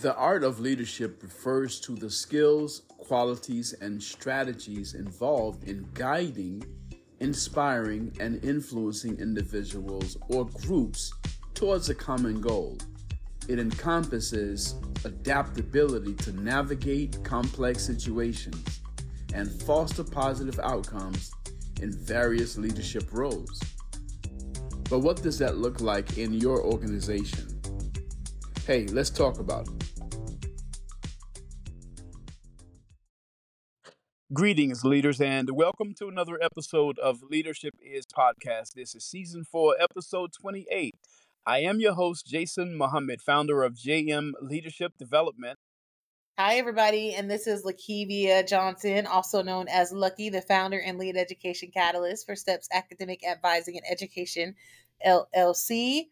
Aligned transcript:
The 0.00 0.16
art 0.16 0.42
of 0.42 0.58
leadership 0.58 1.22
refers 1.22 1.78
to 1.82 1.94
the 1.94 2.10
skills, 2.10 2.82
qualities, 2.88 3.74
and 3.74 4.02
strategies 4.02 4.94
involved 4.94 5.68
in 5.68 5.86
guiding, 5.94 6.64
inspiring, 7.20 8.12
and 8.18 8.44
influencing 8.44 9.18
individuals 9.18 10.16
or 10.28 10.46
groups 10.46 11.12
towards 11.54 11.90
a 11.90 11.94
common 11.94 12.40
goal. 12.40 12.76
It 13.46 13.60
encompasses 13.60 14.74
adaptability 15.04 16.14
to 16.14 16.32
navigate 16.32 17.22
complex 17.22 17.86
situations 17.86 18.80
and 19.32 19.48
foster 19.62 20.02
positive 20.02 20.58
outcomes 20.58 21.30
in 21.80 21.92
various 21.92 22.58
leadership 22.58 23.04
roles. 23.12 23.60
But 24.90 24.98
what 24.98 25.22
does 25.22 25.38
that 25.38 25.58
look 25.58 25.80
like 25.80 26.18
in 26.18 26.34
your 26.34 26.62
organization? 26.64 27.60
Hey, 28.66 28.86
let's 28.86 29.10
talk 29.10 29.38
about 29.38 29.68
it. 29.68 29.83
Greetings, 34.34 34.82
leaders, 34.84 35.20
and 35.20 35.50
welcome 35.50 35.94
to 35.94 36.08
another 36.08 36.42
episode 36.42 36.98
of 36.98 37.22
Leadership 37.22 37.74
is 37.80 38.04
Podcast. 38.04 38.72
This 38.74 38.92
is 38.96 39.04
season 39.04 39.44
four, 39.44 39.76
episode 39.78 40.32
28. 40.32 40.92
I 41.46 41.58
am 41.60 41.78
your 41.78 41.94
host, 41.94 42.26
Jason 42.26 42.76
Muhammad, 42.76 43.22
founder 43.22 43.62
of 43.62 43.74
JM 43.74 44.32
Leadership 44.40 44.94
Development. 44.98 45.56
Hi, 46.36 46.56
everybody, 46.56 47.14
and 47.14 47.30
this 47.30 47.46
is 47.46 47.64
Lakivia 47.64 48.44
Johnson, 48.44 49.06
also 49.06 49.40
known 49.40 49.68
as 49.68 49.92
Lucky, 49.92 50.30
the 50.30 50.42
founder 50.42 50.80
and 50.80 50.98
lead 50.98 51.16
education 51.16 51.70
catalyst 51.72 52.26
for 52.26 52.34
Steps 52.34 52.66
Academic 52.72 53.24
Advising 53.24 53.76
and 53.76 53.86
Education 53.88 54.56
LLC. 55.06 56.06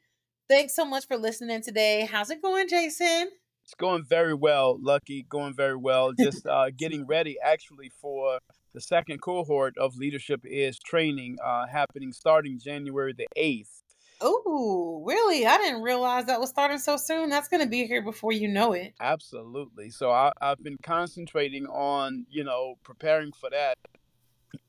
Thanks 0.48 0.76
so 0.76 0.84
much 0.84 1.08
for 1.08 1.16
listening 1.16 1.60
today. 1.60 2.08
How's 2.08 2.30
it 2.30 2.40
going, 2.40 2.68
Jason? 2.68 3.30
It's 3.72 3.80
going 3.80 4.04
very 4.04 4.34
well, 4.34 4.78
Lucky. 4.78 5.24
Going 5.30 5.54
very 5.54 5.76
well. 5.76 6.12
Just 6.20 6.46
uh, 6.46 6.68
getting 6.76 7.06
ready, 7.06 7.38
actually, 7.42 7.90
for 8.02 8.38
the 8.74 8.82
second 8.82 9.22
cohort 9.22 9.78
of 9.78 9.96
Leadership 9.96 10.42
is 10.44 10.78
training 10.78 11.38
uh, 11.42 11.66
happening 11.66 12.12
starting 12.12 12.58
January 12.58 13.14
the 13.16 13.26
8th. 13.34 13.80
Oh, 14.20 15.02
really? 15.06 15.46
I 15.46 15.56
didn't 15.56 15.80
realize 15.80 16.26
that 16.26 16.38
was 16.38 16.50
starting 16.50 16.76
so 16.76 16.98
soon. 16.98 17.30
That's 17.30 17.48
going 17.48 17.62
to 17.62 17.68
be 17.68 17.86
here 17.86 18.02
before 18.02 18.32
you 18.32 18.46
know 18.46 18.74
it. 18.74 18.92
Absolutely. 19.00 19.88
So 19.88 20.10
I, 20.10 20.32
I've 20.42 20.62
been 20.62 20.76
concentrating 20.82 21.64
on, 21.64 22.26
you 22.30 22.44
know, 22.44 22.74
preparing 22.84 23.32
for 23.32 23.48
that. 23.48 23.78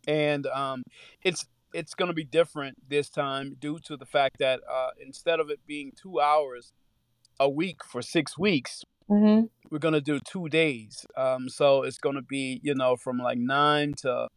And 0.07 0.47
um, 0.47 0.83
it's 1.23 1.45
it's 1.73 1.93
going 1.93 2.07
to 2.07 2.13
be 2.13 2.23
different 2.23 2.77
this 2.87 3.09
time 3.09 3.57
due 3.59 3.79
to 3.79 3.97
the 3.97 4.05
fact 4.05 4.37
that 4.39 4.61
uh, 4.71 4.91
instead 5.05 5.41
of 5.41 5.49
it 5.49 5.59
being 5.67 5.91
two 6.01 6.21
hours 6.21 6.71
a 7.39 7.49
week 7.49 7.83
for 7.83 8.01
six 8.01 8.37
weeks, 8.37 8.83
mm-hmm. 9.09 9.45
we're 9.69 9.79
to 9.93 10.01
do 10.01 10.19
two 10.19 10.49
days. 10.49 11.05
Um, 11.15 11.49
so 11.49 11.83
it's 11.83 11.97
to 12.15 12.21
be, 12.21 12.59
you 12.63 12.75
know, 12.75 12.95
from 12.95 13.17
like 13.17 13.37
nine 13.37 13.93
to 13.97 14.27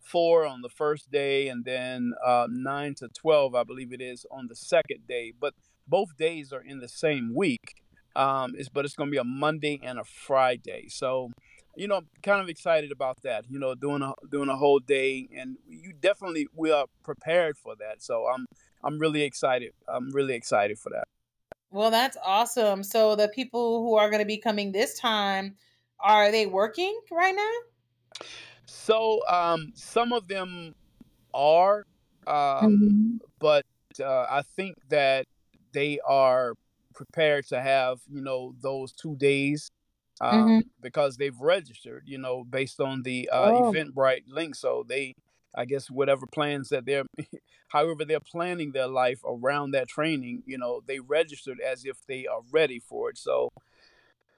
four 0.00 0.46
on 0.46 0.62
the 0.62 0.68
first 0.68 1.10
day 1.10 1.48
and 1.48 1.64
then 1.64 2.12
uh, 2.24 2.46
nine 2.50 2.94
to 2.96 3.08
12, 3.08 3.54
I 3.54 3.64
believe 3.64 3.92
it 3.92 4.00
is, 4.00 4.24
on 4.30 4.46
the 4.48 4.54
second 4.54 5.06
day. 5.08 5.32
But 5.38 5.54
both 5.86 6.16
days 6.16 6.52
are 6.52 6.62
in 6.62 6.80
the 6.80 6.88
same 6.88 7.34
week. 7.34 7.74
Um, 8.14 8.54
it's, 8.56 8.68
but 8.68 8.84
it's 8.84 8.94
to 9.08 9.12
be 9.12 9.18
a 9.18 9.24
Monday 9.24 9.78
and 9.82 9.98
a 9.98 10.04
Friday. 10.04 10.86
So 10.88 11.30
you 11.76 11.86
know, 11.86 12.00
kind 12.22 12.40
of 12.40 12.48
excited 12.48 12.90
about 12.90 13.18
that. 13.22 13.44
You 13.48 13.58
know, 13.58 13.74
doing 13.74 14.02
a 14.02 14.14
doing 14.30 14.48
a 14.48 14.56
whole 14.56 14.78
day, 14.78 15.28
and 15.36 15.58
you 15.68 15.92
definitely 15.92 16.48
we 16.54 16.70
are 16.70 16.86
prepared 17.04 17.56
for 17.58 17.74
that. 17.76 18.02
So 18.02 18.26
I'm 18.26 18.46
I'm 18.82 18.98
really 18.98 19.22
excited. 19.22 19.72
I'm 19.86 20.10
really 20.10 20.34
excited 20.34 20.78
for 20.78 20.90
that. 20.90 21.04
Well, 21.76 21.90
that's 21.90 22.16
awesome. 22.24 22.82
So 22.82 23.16
the 23.16 23.28
people 23.28 23.82
who 23.82 23.96
are 23.96 24.08
going 24.08 24.22
to 24.22 24.26
be 24.26 24.38
coming 24.38 24.72
this 24.72 24.98
time, 24.98 25.56
are 26.00 26.30
they 26.32 26.46
working 26.46 26.98
right 27.12 27.34
now? 27.36 28.26
So 28.64 29.20
um, 29.28 29.72
some 29.74 30.14
of 30.14 30.26
them 30.26 30.74
are, 31.34 31.84
um, 32.26 32.34
mm-hmm. 32.34 33.16
but 33.38 33.66
uh, 34.00 34.26
I 34.30 34.40
think 34.56 34.78
that 34.88 35.26
they 35.72 35.98
are 36.08 36.54
prepared 36.94 37.46
to 37.48 37.60
have 37.60 37.98
you 38.10 38.22
know 38.22 38.54
those 38.62 38.92
two 38.92 39.14
days 39.16 39.70
um, 40.22 40.48
mm-hmm. 40.48 40.58
because 40.80 41.18
they've 41.18 41.38
registered, 41.38 42.04
you 42.06 42.16
know, 42.16 42.42
based 42.42 42.80
on 42.80 43.02
the 43.02 43.28
uh, 43.30 43.50
oh. 43.52 43.70
Eventbrite 43.70 44.22
link. 44.28 44.54
So 44.54 44.82
they, 44.88 45.14
I 45.56 45.64
guess, 45.64 45.90
whatever 45.90 46.26
plans 46.26 46.68
that 46.68 46.84
they're, 46.84 47.04
however 47.68 48.04
they're 48.04 48.20
planning 48.20 48.72
their 48.72 48.86
life 48.86 49.20
around 49.24 49.70
that 49.72 49.88
training, 49.88 50.42
you 50.46 50.58
know, 50.58 50.82
they 50.86 51.00
registered 51.00 51.60
as 51.60 51.84
if 51.84 51.96
they 52.06 52.26
are 52.26 52.40
ready 52.52 52.78
for 52.78 53.10
it. 53.10 53.18
So, 53.18 53.50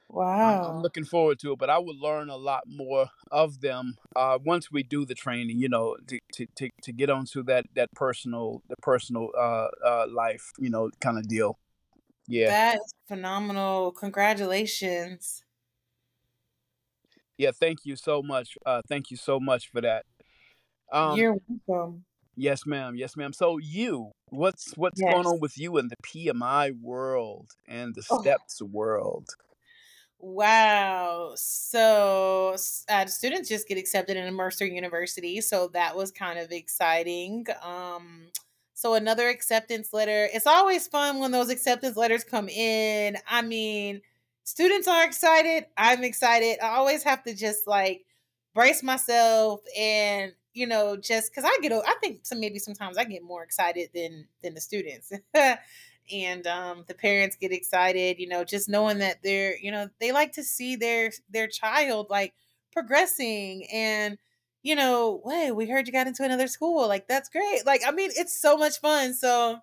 wow, 0.09 0.75
I'm, 0.77 0.83
looking 0.83 1.05
forward 1.05 1.39
to 1.41 1.53
it. 1.53 1.59
But 1.59 1.71
I 1.71 1.79
will 1.79 1.99
learn 1.99 2.31
a 2.31 2.37
lot 2.37 2.65
more 2.67 3.09
of 3.31 3.61
them 3.61 3.97
uh, 4.15 4.39
once 4.45 4.71
we 4.71 4.83
do 4.83 5.05
the 5.05 5.15
training. 5.15 5.59
You 5.59 5.69
know, 5.69 5.97
to 6.07 6.19
to 6.35 6.47
to, 6.57 6.71
to 6.83 6.93
get 6.93 7.11
onto 7.11 7.43
that 7.45 7.67
that 7.75 7.93
personal 7.95 8.63
the 8.69 8.77
personal 8.83 9.31
uh, 9.37 9.69
uh, 9.85 10.07
life, 10.09 10.53
you 10.59 10.71
know, 10.71 10.91
kind 11.01 11.19
of 11.19 11.29
deal. 11.29 11.59
Yeah, 12.27 12.51
that's 12.51 12.95
phenomenal. 13.09 13.93
Congratulations. 13.93 15.43
Yeah, 17.39 17.53
thank 17.53 17.79
you 17.85 17.95
so 17.97 18.23
much. 18.23 18.59
Uh, 18.67 18.83
thank 18.89 19.11
you 19.11 19.17
so 19.17 19.39
much 19.39 19.71
for 19.71 19.81
that. 19.81 20.05
Um, 20.93 21.19
You're 21.19 21.37
welcome. 21.67 22.05
Yes, 22.37 22.65
ma'am. 22.67 22.95
Yes, 22.97 23.17
ma'am. 23.17 23.33
So 23.33 23.59
you, 23.59 24.13
what's 24.29 24.73
what's 24.77 25.01
yes. 25.01 25.13
going 25.13 25.27
on 25.27 25.41
with 25.41 25.59
you 25.59 25.77
in 25.79 25.89
the 25.89 25.97
PMI 26.07 26.81
world 26.81 27.51
and 27.67 27.95
the 27.95 28.05
oh. 28.11 28.21
steps 28.21 28.63
world? 28.63 29.29
Wow. 30.21 31.33
So 31.37 32.57
uh, 32.89 33.07
students 33.07 33.49
just 33.49 33.69
get 33.69 33.79
accepted 33.79 34.17
in 34.17 34.35
Mercer 34.35 34.67
University. 34.67 35.41
So 35.41 35.69
that 35.75 35.97
was 35.97 36.11
kind 36.11 36.39
of 36.39 36.51
exciting. 36.53 37.47
Um, 37.63 38.29
so 38.75 38.95
another 38.95 39.29
acceptance 39.29 39.93
letter. 39.93 40.29
It's 40.33 40.47
always 40.47 40.87
fun 40.87 41.19
when 41.19 41.33
those 41.33 41.51
acceptance 41.51 41.97
letters 41.97 42.25
come 42.25 42.49
in. 42.49 43.17
I 43.29 43.43
mean, 43.43 44.01
students 44.45 44.87
are 44.87 45.05
excited. 45.05 45.67
I'm 45.77 46.05
excited. 46.05 46.59
I 46.63 46.77
always 46.77 47.03
have 47.03 47.23
to 47.25 47.35
just 47.35 47.67
like 47.67 48.05
brace 48.55 48.83
myself 48.83 49.61
and 49.77 50.33
you 50.59 50.67
know 50.67 50.97
just 50.97 51.31
because 51.31 51.45
I 51.45 51.57
get 51.63 51.73
I 51.73 51.95
think 52.01 52.27
some 52.27 52.41
maybe 52.41 52.59
sometimes 52.59 52.99
I 52.99 53.05
get 53.05 53.23
more 53.23 53.43
excited 53.43 53.91
than 53.95 54.27
than 54.43 54.55
the 54.55 54.61
students. 54.61 55.13
and 56.13 56.47
um, 56.47 56.85
the 56.89 56.95
parents 56.95 57.37
get 57.37 57.53
excited, 57.53 58.19
you 58.19 58.29
know, 58.29 58.45
just 58.45 58.69
knowing 58.69 58.99
that 58.99 59.23
they're, 59.23 59.59
you 59.59 59.71
know, 59.71 59.89
they 60.01 60.13
like 60.13 60.33
to 60.33 60.43
see 60.43 60.77
their 60.77 61.11
their 61.31 61.49
child 61.49 62.09
like 62.11 62.35
progressing 62.73 63.67
and 63.73 64.19
you 64.63 64.75
know, 64.75 65.23
wait, 65.25 65.53
we 65.53 65.67
heard 65.69 65.87
you 65.87 65.93
got 65.93 66.09
into 66.09 66.25
another 66.25 66.49
school. 66.49 66.89
Like 66.89 67.07
that's 67.09 67.29
great. 67.29 67.65
Like 67.65 67.83
I 67.87 67.93
mean, 67.93 68.11
it's 68.15 68.41
so 68.41 68.57
much 68.57 68.81
fun. 68.81 69.15
So 69.15 69.59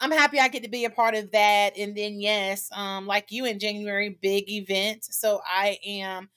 I'm 0.00 0.10
happy 0.10 0.40
I 0.40 0.48
get 0.48 0.64
to 0.64 0.68
be 0.68 0.84
a 0.84 0.90
part 0.90 1.14
of 1.14 1.30
that. 1.30 1.76
And 1.78 1.96
then, 1.96 2.20
yes, 2.20 2.68
um, 2.72 3.06
like 3.06 3.30
you 3.30 3.44
in 3.44 3.58
January, 3.60 4.18
big 4.20 4.50
event. 4.50 5.04
So 5.04 5.40
I 5.46 5.78
am 5.86 6.28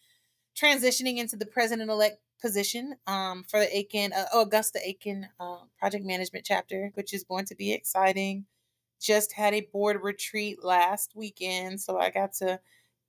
transitioning 0.55 1.17
into 1.17 1.35
the 1.35 1.45
president 1.45 1.89
elect 1.89 2.19
position 2.41 2.95
um, 3.07 3.43
for 3.43 3.59
the 3.59 3.77
Aiken, 3.77 4.13
uh, 4.13 4.25
Augusta 4.33 4.79
Aiken 4.83 5.29
uh, 5.39 5.59
project 5.77 6.05
management 6.05 6.45
chapter, 6.45 6.91
which 6.95 7.13
is 7.13 7.23
going 7.23 7.45
to 7.45 7.55
be 7.55 7.73
exciting. 7.73 8.45
Just 8.99 9.33
had 9.33 9.53
a 9.53 9.61
board 9.61 10.01
retreat 10.03 10.63
last 10.63 11.15
weekend. 11.15 11.81
So 11.81 11.97
I 11.99 12.09
got 12.11 12.33
to 12.35 12.59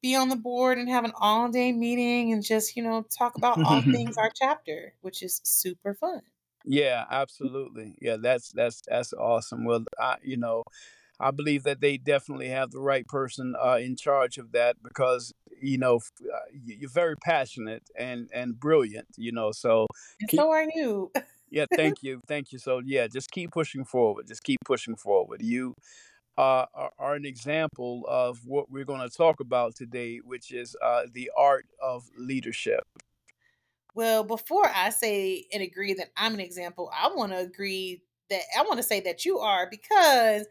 be 0.02 0.14
on 0.14 0.28
the 0.28 0.36
board 0.36 0.78
and 0.78 0.88
have 0.88 1.04
an 1.04 1.12
all 1.16 1.48
day 1.50 1.72
meeting 1.72 2.32
and 2.32 2.42
just, 2.44 2.76
you 2.76 2.82
know, 2.82 3.02
talk 3.02 3.36
about 3.36 3.60
all 3.64 3.82
things 3.92 4.16
our 4.18 4.30
chapter, 4.34 4.94
which 5.00 5.22
is 5.22 5.40
super 5.44 5.94
fun. 5.94 6.22
Yeah, 6.64 7.04
absolutely. 7.10 7.96
Yeah, 8.00 8.16
that's 8.20 8.50
that's 8.50 8.82
that's 8.88 9.12
awesome. 9.12 9.64
Well, 9.64 9.84
I 10.00 10.16
you 10.22 10.36
know, 10.36 10.64
I 11.18 11.30
believe 11.30 11.62
that 11.62 11.80
they 11.80 11.96
definitely 11.96 12.48
have 12.48 12.70
the 12.70 12.80
right 12.80 13.06
person 13.06 13.54
uh, 13.62 13.78
in 13.80 13.96
charge 13.96 14.38
of 14.38 14.52
that 14.52 14.76
because 14.82 15.32
you 15.60 15.78
know 15.78 15.96
uh, 15.96 16.38
you're 16.52 16.90
very 16.90 17.16
passionate 17.16 17.84
and 17.98 18.28
and 18.32 18.58
brilliant. 18.58 19.08
You 19.16 19.32
know, 19.32 19.52
so 19.52 19.86
and 20.20 20.28
keep, 20.28 20.40
so 20.40 20.50
are 20.50 20.66
you. 20.74 21.10
yeah, 21.50 21.66
thank 21.74 22.02
you, 22.02 22.20
thank 22.28 22.52
you. 22.52 22.58
So 22.58 22.82
yeah, 22.84 23.06
just 23.06 23.30
keep 23.30 23.52
pushing 23.52 23.84
forward. 23.84 24.26
Just 24.26 24.42
keep 24.42 24.58
pushing 24.64 24.96
forward. 24.96 25.42
You 25.42 25.74
uh, 26.36 26.66
are, 26.74 26.92
are, 26.98 27.14
an 27.14 27.24
example 27.24 28.04
of 28.06 28.40
what 28.44 28.70
we're 28.70 28.84
going 28.84 29.00
to 29.00 29.08
talk 29.08 29.40
about 29.40 29.74
today, 29.74 30.18
which 30.18 30.52
is 30.52 30.76
uh, 30.82 31.04
the 31.12 31.30
art 31.36 31.64
of 31.82 32.04
leadership. 32.18 32.82
Well, 33.94 34.22
before 34.22 34.68
I 34.68 34.90
say 34.90 35.46
and 35.50 35.62
agree 35.62 35.94
that 35.94 36.10
I'm 36.14 36.34
an 36.34 36.40
example, 36.40 36.92
I 36.94 37.10
want 37.14 37.32
to 37.32 37.38
agree 37.38 38.02
that 38.28 38.42
I 38.58 38.62
want 38.62 38.76
to 38.76 38.82
say 38.82 39.00
that 39.00 39.24
you 39.24 39.38
are 39.38 39.66
because 39.70 40.46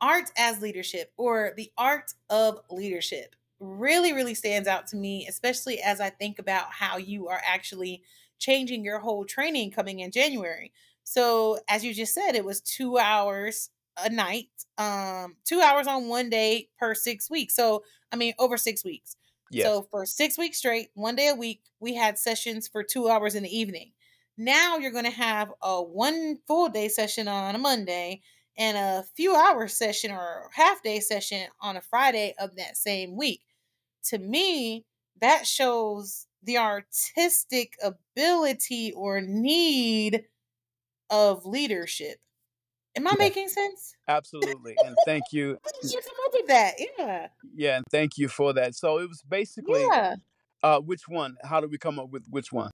art 0.00 0.30
as 0.36 0.60
leadership 0.60 1.12
or 1.16 1.52
the 1.56 1.70
art 1.78 2.12
of 2.30 2.60
leadership 2.70 3.34
really, 3.60 4.12
really 4.12 4.34
stands 4.34 4.68
out 4.68 4.86
to 4.88 4.96
me, 4.96 5.26
especially 5.28 5.80
as 5.80 6.00
I 6.00 6.10
think 6.10 6.38
about 6.38 6.72
how 6.72 6.98
you 6.98 7.28
are 7.28 7.40
actually 7.46 8.02
changing 8.38 8.84
your 8.84 8.98
whole 8.98 9.24
training 9.24 9.70
coming 9.70 10.00
in 10.00 10.10
January. 10.10 10.72
So, 11.04 11.58
as 11.68 11.84
you 11.84 11.94
just 11.94 12.14
said, 12.14 12.34
it 12.34 12.44
was 12.44 12.60
two 12.60 12.98
hours 12.98 13.70
a 13.98 14.10
night, 14.10 14.48
um, 14.76 15.36
two 15.44 15.60
hours 15.60 15.86
on 15.86 16.08
one 16.08 16.28
day 16.28 16.68
per 16.78 16.94
six 16.94 17.30
weeks. 17.30 17.54
So, 17.54 17.84
I 18.12 18.16
mean, 18.16 18.34
over 18.38 18.56
six 18.56 18.84
weeks. 18.84 19.16
Yes. 19.50 19.64
So, 19.64 19.86
for 19.90 20.04
six 20.04 20.36
weeks 20.36 20.58
straight, 20.58 20.88
one 20.94 21.16
day 21.16 21.28
a 21.28 21.34
week, 21.34 21.62
we 21.80 21.94
had 21.94 22.18
sessions 22.18 22.68
for 22.68 22.82
two 22.82 23.08
hours 23.08 23.34
in 23.34 23.44
the 23.44 23.56
evening. 23.56 23.92
Now 24.36 24.76
you're 24.76 24.90
going 24.90 25.04
to 25.04 25.10
have 25.10 25.52
a 25.62 25.82
one 25.82 26.38
full 26.46 26.68
day 26.68 26.88
session 26.88 27.26
on 27.26 27.54
a 27.54 27.58
Monday 27.58 28.20
and 28.58 28.76
a 28.76 29.04
few 29.16 29.34
hour 29.34 29.68
session 29.68 30.10
or 30.10 30.48
half 30.54 30.82
day 30.82 31.00
session 31.00 31.48
on 31.60 31.76
a 31.76 31.80
Friday 31.80 32.34
of 32.38 32.56
that 32.56 32.76
same 32.76 33.16
week. 33.16 33.42
To 34.04 34.18
me, 34.18 34.84
that 35.20 35.46
shows 35.46 36.26
the 36.42 36.58
artistic 36.58 37.74
ability 37.82 38.92
or 38.92 39.20
need 39.20 40.24
of 41.10 41.44
leadership. 41.44 42.18
Am 42.96 43.06
I 43.06 43.10
Yeah. 43.12 43.16
making 43.24 43.48
sense? 43.48 43.94
Absolutely. 44.08 44.76
And 44.84 44.96
thank 45.04 45.24
you. 45.32 45.58
How 45.64 45.70
did 45.80 45.92
you 45.92 46.00
come 46.00 46.14
up 46.26 46.32
with 46.32 46.46
that? 46.48 46.74
Yeah. 46.98 47.28
Yeah, 47.54 47.76
and 47.76 47.84
thank 47.90 48.16
you 48.16 48.28
for 48.28 48.52
that. 48.54 48.74
So 48.74 48.98
it 48.98 49.08
was 49.08 49.22
basically 49.28 49.82
Yeah. 49.82 50.16
uh 50.62 50.80
which 50.80 51.08
one? 51.08 51.36
How 51.44 51.60
did 51.60 51.70
we 51.70 51.78
come 51.78 51.98
up 51.98 52.10
with 52.10 52.26
which 52.30 52.52
one? 52.52 52.70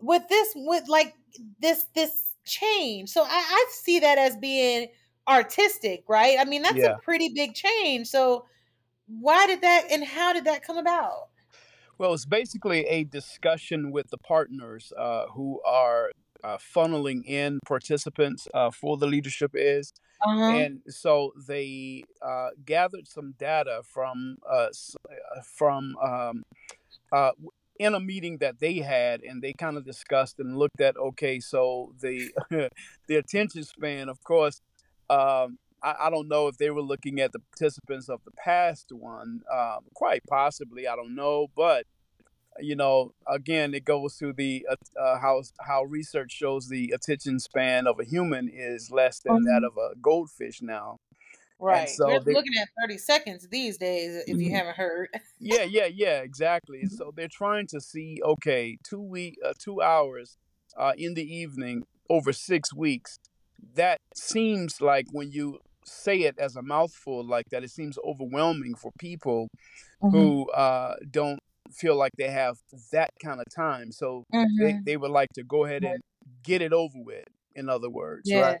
With 0.00 0.28
this 0.28 0.52
with 0.54 0.88
like 0.88 1.14
this 1.58 1.84
this 1.94 2.34
change. 2.44 3.10
So 3.10 3.22
I, 3.22 3.28
I 3.28 3.66
see 3.70 3.98
that 4.00 4.18
as 4.18 4.36
being 4.36 4.88
artistic, 5.28 6.04
right? 6.08 6.38
I 6.38 6.44
mean, 6.44 6.62
that's 6.62 6.82
Yeah. 6.82 6.84
a 6.84 7.02
pretty 7.04 7.30
big 7.30 7.54
change. 7.54 8.08
So 8.08 8.46
why 9.08 9.46
did 9.46 9.62
that 9.62 9.88
and 9.90 10.04
how 10.04 10.32
did 10.32 10.44
that 10.44 10.64
come 10.64 10.78
about? 10.78 11.28
Well, 11.98 12.12
it's 12.14 12.26
basically 12.26 12.80
a 12.86 13.04
discussion 13.04 13.90
with 13.90 14.10
the 14.10 14.18
partners 14.18 14.92
uh, 14.98 15.26
who 15.34 15.60
are 15.66 16.10
uh, 16.44 16.58
funneling 16.58 17.24
in 17.24 17.58
participants 17.66 18.46
uh, 18.52 18.70
for 18.70 18.96
the 18.98 19.06
leadership 19.06 19.52
is, 19.54 19.92
Uh-huh. 20.20 20.66
and 20.66 20.82
so 20.88 21.32
they 21.48 22.06
uh, 22.22 22.50
gathered 22.64 23.08
some 23.08 23.32
data 23.38 23.82
from 23.84 24.36
uh, 24.48 24.68
uh, 25.10 25.42
from 25.56 25.96
um, 26.02 26.42
uh, 27.12 27.32
in 27.78 27.94
a 27.94 28.00
meeting 28.00 28.38
that 28.38 28.58
they 28.60 28.78
had, 28.78 29.22
and 29.22 29.42
they 29.42 29.52
kind 29.52 29.76
of 29.76 29.84
discussed 29.84 30.38
and 30.38 30.56
looked 30.58 30.80
at 30.80 30.96
okay, 30.96 31.40
so 31.40 31.92
the 32.00 32.32
the 33.08 33.16
attention 33.16 33.64
span, 33.64 34.08
of 34.08 34.22
course. 34.24 34.60
Um, 35.10 35.58
I, 35.82 35.94
I 36.06 36.10
don't 36.10 36.28
know 36.28 36.48
if 36.48 36.56
they 36.58 36.70
were 36.70 36.82
looking 36.82 37.20
at 37.20 37.32
the 37.32 37.40
participants 37.40 38.08
of 38.08 38.20
the 38.24 38.32
past 38.32 38.90
one, 38.92 39.42
um, 39.52 39.80
quite 39.94 40.22
possibly. 40.28 40.86
I 40.88 40.96
don't 40.96 41.14
know, 41.14 41.48
but 41.56 41.86
you 42.60 42.76
know, 42.76 43.12
again, 43.28 43.74
it 43.74 43.84
goes 43.84 44.16
to 44.18 44.32
the 44.32 44.66
uh, 44.70 45.00
uh, 45.00 45.18
how 45.20 45.42
how 45.60 45.84
research 45.84 46.32
shows 46.32 46.68
the 46.68 46.92
attention 46.94 47.38
span 47.40 47.86
of 47.86 48.00
a 48.00 48.04
human 48.04 48.48
is 48.48 48.90
less 48.90 49.20
than 49.20 49.44
that 49.44 49.62
Mhm. 49.62 49.64
of 49.64 49.76
a 49.78 49.94
goldfish 50.00 50.62
now, 50.62 50.98
and 51.70 51.88
Right. 51.88 51.88
so 51.88 52.06
We're 52.06 52.20
they 52.24 52.34
looking 52.34 52.52
at 52.60 52.68
30 52.80 52.98
seconds 52.98 53.48
these 53.48 53.78
days, 53.78 54.24
if 54.28 54.40
you 54.40 54.50
Mhm. 54.50 54.52
haven't 54.52 54.76
heard. 54.76 55.08
Yeah, 55.40 55.64
yeah, 55.64 55.86
yeah, 55.86 56.20
exactly. 56.22 56.82
And 56.82 56.92
so 56.92 57.12
they're 57.14 57.28
trying 57.28 57.66
to 57.68 57.80
see, 57.80 58.20
okay, 58.24 58.78
two 58.84 59.00
week, 59.00 59.38
uh, 59.44 59.54
two 59.58 59.82
hours, 59.82 60.38
uh, 60.76 60.94
in 60.96 61.14
the 61.14 61.24
evening 61.24 61.86
over 62.10 62.32
six 62.32 62.74
weeks. 62.74 63.18
That 63.74 64.00
seems 64.14 64.80
like 64.80 65.06
when 65.12 65.30
you 65.32 65.60
say 65.84 66.22
it 66.22 66.38
as 66.38 66.56
a 66.56 66.62
mouthful 66.62 67.24
like 67.24 67.46
that, 67.50 67.64
it 67.64 67.70
seems 67.70 67.98
overwhelming 68.04 68.74
for 68.76 68.92
people 68.98 69.48
Mhm. 70.00 70.06
who 70.10 70.50
uh, 70.52 70.96
don't 71.10 71.40
feel 71.72 71.96
like 71.96 72.12
they 72.18 72.30
have 72.30 72.58
that 72.92 73.10
kind 73.22 73.40
of 73.40 73.46
time. 73.54 73.92
So 73.92 74.24
they 74.58 74.74
Mhm. 74.74 74.84
they 74.84 74.96
would 74.96 75.10
like 75.10 75.30
to 75.34 75.44
go 75.44 75.64
ahead 75.64 75.84
and 75.84 76.02
get 76.42 76.62
it 76.62 76.72
over 76.72 76.98
with. 76.98 77.26
In 77.54 77.68
other 77.68 77.90
words, 77.90 78.34
right? 78.34 78.60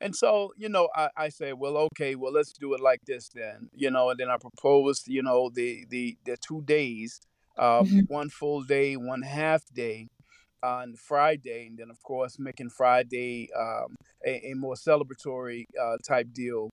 And 0.00 0.14
so, 0.14 0.52
you 0.56 0.68
know, 0.68 0.88
I, 0.94 1.08
I 1.16 1.28
say, 1.30 1.52
well, 1.54 1.76
okay, 1.78 2.14
well, 2.16 2.32
let's 2.32 2.52
do 2.52 2.74
it 2.74 2.80
like 2.80 3.00
this 3.06 3.28
then, 3.30 3.68
you 3.72 3.90
know, 3.90 4.10
and 4.10 4.20
then 4.20 4.28
I 4.28 4.36
proposed, 4.38 5.08
you 5.08 5.22
know, 5.22 5.50
the 5.52 5.86
the 5.88 6.18
the 6.24 6.36
two 6.36 6.62
days, 6.62 7.20
uh, 7.56 7.84
Mhm. 7.84 8.06
one 8.06 8.28
full 8.28 8.62
day, 8.62 8.96
one 8.96 9.22
half 9.22 9.62
day 9.72 10.08
on 10.66 10.94
Friday, 10.96 11.66
and 11.68 11.78
then 11.78 11.90
of 11.90 12.02
course 12.02 12.38
making 12.38 12.70
Friday 12.70 13.48
um, 13.58 13.96
a, 14.26 14.50
a 14.52 14.54
more 14.54 14.74
celebratory 14.74 15.64
uh, 15.80 15.96
type 16.06 16.28
deal 16.32 16.70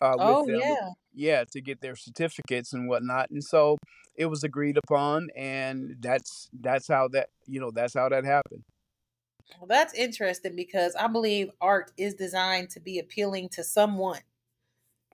uh, 0.00 0.16
with 0.20 0.38
Oh, 0.38 0.46
them, 0.46 0.76
yeah. 0.76 0.90
yeah, 1.14 1.44
to 1.52 1.60
get 1.60 1.80
their 1.80 1.96
certificates 1.96 2.72
and 2.72 2.88
whatnot. 2.88 3.30
And 3.30 3.44
so 3.44 3.78
it 4.16 4.26
was 4.26 4.44
agreed 4.44 4.78
upon, 4.78 5.28
and 5.36 5.96
that's 6.00 6.48
that's 6.60 6.88
how 6.88 7.08
that 7.08 7.28
you 7.46 7.60
know 7.60 7.70
that's 7.72 7.94
how 7.94 8.08
that 8.10 8.24
happened. 8.24 8.62
Well, 9.58 9.66
that's 9.66 9.94
interesting 9.94 10.54
because 10.56 10.94
I 10.94 11.06
believe 11.08 11.50
art 11.60 11.92
is 11.96 12.14
designed 12.14 12.70
to 12.70 12.80
be 12.80 12.98
appealing 12.98 13.48
to 13.50 13.64
someone, 13.64 14.20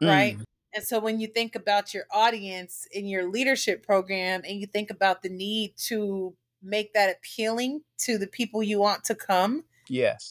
right? 0.03 0.37
Mm, 0.37 0.45
And 0.75 0.85
so 0.85 1.01
when 1.01 1.21
you 1.21 1.29
think 1.29 1.55
about 1.55 1.95
your 1.95 2.07
audience 2.11 2.87
in 2.93 3.07
your 3.07 3.29
leadership 3.31 3.85
program 3.87 4.43
and 4.49 4.61
you 4.61 4.67
think 4.67 4.91
about 4.91 5.23
the 5.23 5.29
need 5.31 5.77
to 5.89 6.37
make 6.65 6.95
that 6.95 7.15
appealing 7.17 7.83
to 7.99 8.19
the 8.19 8.27
people 8.27 8.63
you 8.63 8.81
want 8.81 9.05
to 9.05 9.15
come, 9.15 9.65
yes. 9.89 10.31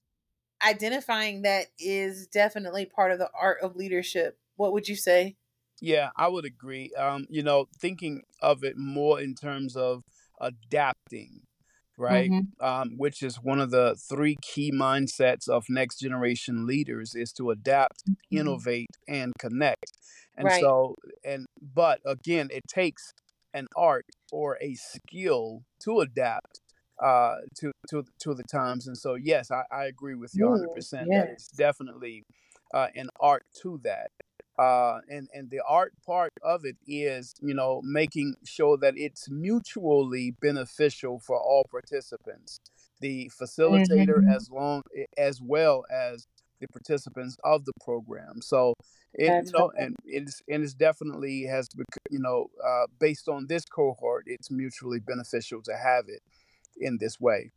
identifying 0.66 1.44
that 1.44 1.68
is 1.80 2.28
definitely 2.28 2.86
part 2.86 3.12
of 3.12 3.20
the 3.20 3.30
art 3.40 3.60
of 3.62 3.76
leadership. 3.76 4.38
What 4.56 4.74
would 4.74 4.88
you 4.88 4.96
say? 4.96 5.36
Yeah, 5.82 6.12
I 6.16 6.28
would 6.30 6.46
agree. 6.46 6.92
Um, 6.98 7.26
you 7.30 7.44
know, 7.44 7.68
thinking 7.80 8.24
of 8.42 8.64
it 8.64 8.78
more 8.78 9.20
in 9.20 9.36
terms 9.36 9.76
of 9.76 10.04
adapting, 10.40 11.42
right? 11.98 12.30
Mm-hmm. 12.32 12.66
Um, 12.66 12.92
which 12.98 13.22
is 13.22 13.36
one 13.38 13.60
of 13.60 13.72
the 13.72 13.96
three 13.96 14.38
key 14.42 14.72
mindsets 14.72 15.50
of 15.50 15.66
next 15.70 16.00
generation 16.00 16.66
leaders 16.66 17.16
is 17.16 17.34
to 17.34 17.50
adapt, 17.52 18.04
Mm-hmm. 18.08 18.38
innovate, 18.38 18.98
and 19.08 19.34
connect. 19.38 19.92
And 20.38 20.48
Right. 20.48 20.62
so, 20.62 20.96
and 21.24 21.46
but 21.62 22.00
again, 22.06 22.50
it 22.52 22.62
takes 22.68 23.14
an 23.54 23.68
art 23.76 24.06
or 24.32 24.58
a 24.62 24.76
skill 24.76 25.64
to 25.80 26.00
adapt 26.00 26.62
uh 27.02 27.38
to 27.56 27.72
to 27.90 28.04
to 28.20 28.34
the 28.34 28.44
times 28.44 28.88
and 28.88 28.98
so 28.98 29.16
yes 29.16 29.52
i, 29.52 29.64
I 29.72 29.86
agree 29.86 30.16
with 30.16 30.34
you 30.36 30.46
100% 30.46 31.08
Ooh, 31.08 31.10
that 31.14 31.30
it's 31.34 31.48
definitely 31.50 32.24
uh 32.74 32.88
an 32.96 33.10
art 33.20 33.44
to 33.62 33.80
that 33.84 34.12
uh 34.60 35.00
and 35.10 35.28
and 35.34 35.50
the 35.50 35.62
art 35.68 35.94
part 36.06 36.32
of 36.44 36.66
it 36.66 36.78
is 36.88 37.34
you 37.42 37.54
know 37.54 37.82
making 37.84 38.36
sure 38.46 38.78
that 38.78 38.94
it's 38.98 39.30
mutually 39.30 40.32
beneficial 40.42 41.20
for 41.20 41.38
all 41.40 41.66
participants 41.72 42.60
the 43.02 43.30
facilitator 43.42 44.20
Mm-hmm. 44.20 44.30
as 44.30 44.50
long 44.52 44.82
as 45.18 45.42
well 45.42 45.84
as 45.92 46.28
the 46.60 46.68
participants 46.68 47.36
of 47.44 47.66
the 47.66 47.74
program 47.84 48.42
so 48.42 48.74
it 49.14 49.46
you 49.46 49.52
know 49.52 49.72
right. 49.76 49.86
and 49.86 49.96
it's 50.06 50.42
and 50.50 50.64
it's 50.64 50.74
definitely 50.74 51.44
has 51.44 51.70
you 52.10 52.20
know 52.20 52.48
uh 52.66 52.88
based 53.00 53.28
on 53.28 53.48
this 53.48 53.66
cohort 53.66 54.24
it's 54.28 54.50
mutually 54.50 55.00
beneficial 55.00 55.62
to 55.62 55.76
have 55.76 56.06
it 56.08 56.22
in 56.78 56.98
this 57.00 57.20
way 57.20 57.52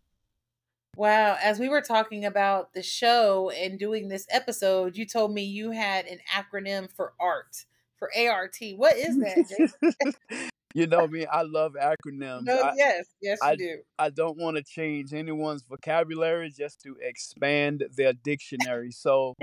Wow. 0.96 1.36
As 1.42 1.58
we 1.58 1.68
were 1.68 1.82
talking 1.82 2.24
about 2.24 2.72
the 2.72 2.82
show 2.82 3.50
and 3.50 3.78
doing 3.78 4.08
this 4.08 4.26
episode, 4.30 4.96
you 4.96 5.04
told 5.04 5.30
me 5.30 5.42
you 5.42 5.70
had 5.70 6.06
an 6.06 6.20
acronym 6.34 6.90
for 6.90 7.12
ART, 7.20 7.66
for 7.98 8.10
ART. 8.16 8.56
What 8.76 8.96
is 8.96 9.18
that, 9.18 10.50
you 10.74 10.86
know 10.86 11.06
me 11.06 11.24
i 11.26 11.40
love 11.40 11.74
acronyms 11.80 12.42
No, 12.42 12.60
i 12.60 12.72
yes, 12.76 13.06
yes, 13.22 13.38
you 13.40 13.48
i 13.48 13.56
do. 13.56 13.78
I 13.98 14.10
don't 14.10 14.36
want 14.36 14.58
to 14.58 14.62
change 14.62 15.14
anyone's 15.14 15.62
vocabulary 15.62 16.52
just 16.56 16.82
to 16.82 16.96
expand 17.00 17.84
their 17.96 18.12
dictionary. 18.12 18.90
So, 18.90 19.34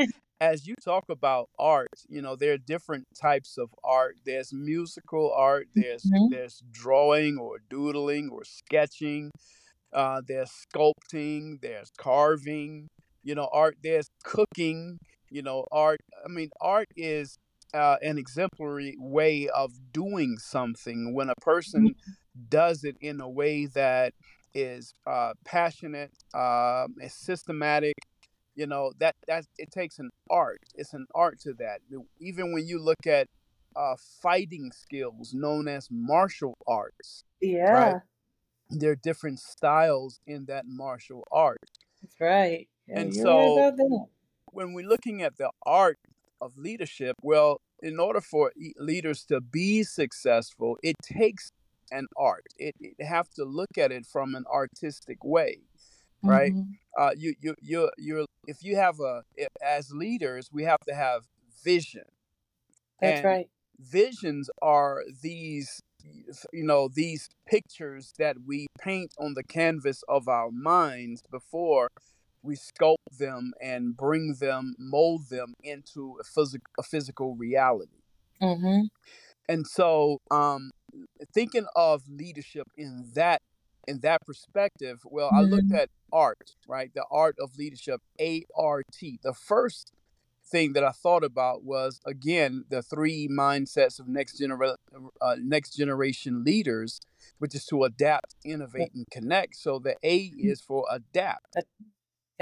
as 0.44 0.68
you 0.68 0.76
talk 0.84 1.06
about 1.10 1.50
art, 1.60 1.90
you 2.10 2.22
know, 2.22 2.36
there 2.36 2.54
are 2.54 2.58
different 2.58 3.06
types 3.20 3.58
of 3.58 3.70
art. 3.84 4.18
There's 4.26 4.52
musical 4.54 5.32
art, 5.34 5.68
there's 5.76 6.12
Mhm. 6.12 6.30
there's 6.30 6.62
drawing 6.72 7.38
or 7.38 7.60
doodling 7.70 8.30
or 8.32 8.44
sketching, 8.46 9.32
uh, 9.94 10.22
there's 10.28 10.52
sculpting, 10.52 11.62
there's 11.62 11.92
carving, 11.98 12.88
you 13.24 13.36
know, 13.36 13.50
art, 13.54 13.78
there's 13.84 14.10
cooking, 14.24 15.00
you 15.30 15.42
know, 15.44 15.66
art. 15.72 16.00
I 16.26 16.30
mean, 16.30 16.50
art 16.62 16.88
is 16.96 17.38
uh, 17.74 17.98
an 18.02 18.18
exemplary 18.18 18.96
way 19.00 19.50
of 19.50 19.72
doing 19.94 20.38
something 20.40 21.14
when 21.14 21.30
a 21.30 21.36
person 21.42 21.94
does 22.50 22.84
it 22.84 22.96
in 23.02 23.22
a 23.22 23.30
way 23.30 23.66
that 23.68 24.14
is 24.54 24.94
uh, 25.08 25.34
passionate, 25.46 26.12
um, 26.34 26.96
is 27.02 27.14
systematic. 27.14 27.96
You 28.56 28.68
know 28.68 28.92
that 29.00 29.16
that 29.28 29.46
it 29.58 29.72
takes 29.72 30.00
an 30.00 30.10
art. 30.30 30.62
It's 30.76 30.94
an 30.94 31.06
art 31.16 31.40
to 31.42 31.54
that. 31.56 31.82
Even 32.20 32.54
when 32.54 32.66
you 32.68 32.80
look 32.80 33.08
at 33.08 33.28
uh, 33.76 33.96
fighting 34.22 34.72
skills 34.72 35.34
known 35.34 35.68
as 35.68 35.90
martial 35.92 36.56
arts, 36.68 37.24
right? 37.42 37.98
Yeah, 38.72 38.78
There 38.80 38.92
are 38.92 38.96
different 38.96 39.40
styles 39.40 40.20
in 40.28 40.46
that 40.46 40.66
martial 40.68 41.24
art, 41.32 41.60
that's 42.02 42.20
right. 42.20 42.68
Yeah, 42.88 43.00
and 43.00 43.16
so 43.16 43.56
when 44.52 44.74
we're 44.74 44.88
looking 44.88 45.22
at 45.22 45.38
the 45.38 45.50
art 45.66 45.98
of 46.42 46.58
leadership, 46.58 47.16
well, 47.22 47.62
in 47.82 48.00
order 48.00 48.22
for 48.22 48.52
leaders 48.78 49.26
to 49.26 49.42
be 49.42 49.84
successful, 49.84 50.78
it 50.84 50.96
takes 51.02 51.52
an 51.92 52.08
art. 52.18 52.46
It, 52.58 52.76
it 52.80 53.06
have 53.06 53.30
to 53.32 53.46
look 53.46 53.78
at 53.78 53.92
it 53.92 54.06
from 54.06 54.36
an 54.36 54.46
artistic 54.52 55.24
way, 55.24 55.62
right? 56.26 56.54
Mhm. 56.54 56.78
Uh, 56.98 57.12
you 57.18 57.34
you 57.42 57.56
you 57.62 57.90
you 57.98 58.26
if 58.48 58.64
you 58.64 58.76
have 58.76 59.00
a 59.00 59.24
as 59.64 59.92
leaders, 59.92 60.50
we 60.52 60.64
have 60.64 60.80
to 60.88 60.94
have 60.96 61.24
vision. 61.64 62.04
That's 63.02 63.24
And 63.24 63.24
right. 63.24 63.50
visions 63.80 64.50
are 64.62 65.04
these 65.22 65.82
you 66.54 66.64
know 66.64 66.88
these 66.88 67.30
pictures 67.48 68.14
that 68.18 68.38
we 68.46 68.68
paint 68.80 69.12
on 69.20 69.34
the 69.34 69.44
canvas 69.44 70.04
of 70.08 70.28
our 70.28 70.52
minds 70.52 71.22
before 71.32 71.88
we 72.44 72.56
sculpt 72.56 73.18
them 73.18 73.54
and 73.62 73.96
bring 73.98 74.36
them 74.40 74.76
mold 74.80 75.30
them 75.30 75.54
into 75.64 76.18
a, 76.20 76.24
physic- 76.24 76.62
a 76.78 76.84
physical 76.84 77.36
reality 77.36 78.02
Mhm. 78.42 78.90
and 79.48 79.66
so 79.68 80.18
um 80.32 80.72
thinking 81.34 81.66
of 81.76 82.04
leadership 82.08 82.68
in 82.78 83.06
that 83.16 83.40
in 83.88 84.00
that 84.02 84.20
perspective 84.26 85.00
well 85.06 85.32
i 85.36 85.42
looked 85.42 85.72
Mhm. 85.72 85.74
at 85.74 85.90
art 86.14 86.56
right? 86.68 86.92
The 86.96 87.06
art 87.12 87.38
of 87.42 87.58
leadership 87.58 88.02
a-r-t 88.22 89.20
the 89.24 89.34
first 89.34 89.92
thing 90.46 90.74
that 90.74 90.84
i 90.84 90.92
thought 90.92 91.24
about 91.24 91.64
was 91.64 92.02
again 92.06 92.66
the 92.70 92.82
three 92.82 93.28
mindsets 93.32 94.00
of 94.00 94.08
next 94.08 94.38
genera- 94.40 94.78
uh, 95.22 95.36
next 95.42 95.72
generation 95.76 96.44
leaders 96.44 97.02
which 97.40 97.56
is 97.56 97.66
to 97.66 97.84
adapt 97.84 98.36
innovate 98.46 98.94
and 98.96 99.06
connect. 99.12 99.56
So 99.56 99.80
the 99.80 99.96
a 100.04 100.32
is 100.38 100.62
for 100.62 100.86
adapt 100.92 101.58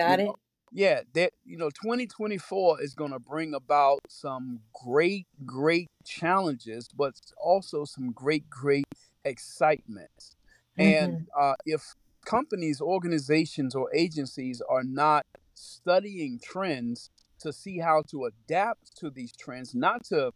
you 0.03 0.07
Got 0.07 0.19
know? 0.19 0.31
It. 0.31 0.35
yeah 0.71 1.01
that 1.13 1.31
you 1.45 1.57
know 1.57 1.69
2024 1.69 2.81
is 2.81 2.93
going 2.95 3.11
to 3.11 3.19
bring 3.19 3.53
about 3.53 3.99
some 4.09 4.61
great 4.73 5.27
great 5.45 5.87
challenges 6.05 6.89
but 6.95 7.13
also 7.37 7.85
some 7.85 8.11
great 8.11 8.49
great 8.49 8.85
excitement 9.25 10.35
and 10.79 11.19
Mhm. 11.19 11.27
uh, 11.39 11.55
if 11.65 11.95
companies 12.25 12.81
organizations 12.81 13.75
or 13.75 13.89
agencies 13.93 14.61
are 14.69 14.83
not 14.83 15.25
studying 15.53 16.39
trends 16.41 17.09
to 17.39 17.51
see 17.51 17.79
how 17.79 18.03
to 18.09 18.25
adapt 18.25 18.95
to 18.97 19.09
these 19.09 19.31
trends 19.35 19.73
not 19.75 20.03
to 20.05 20.31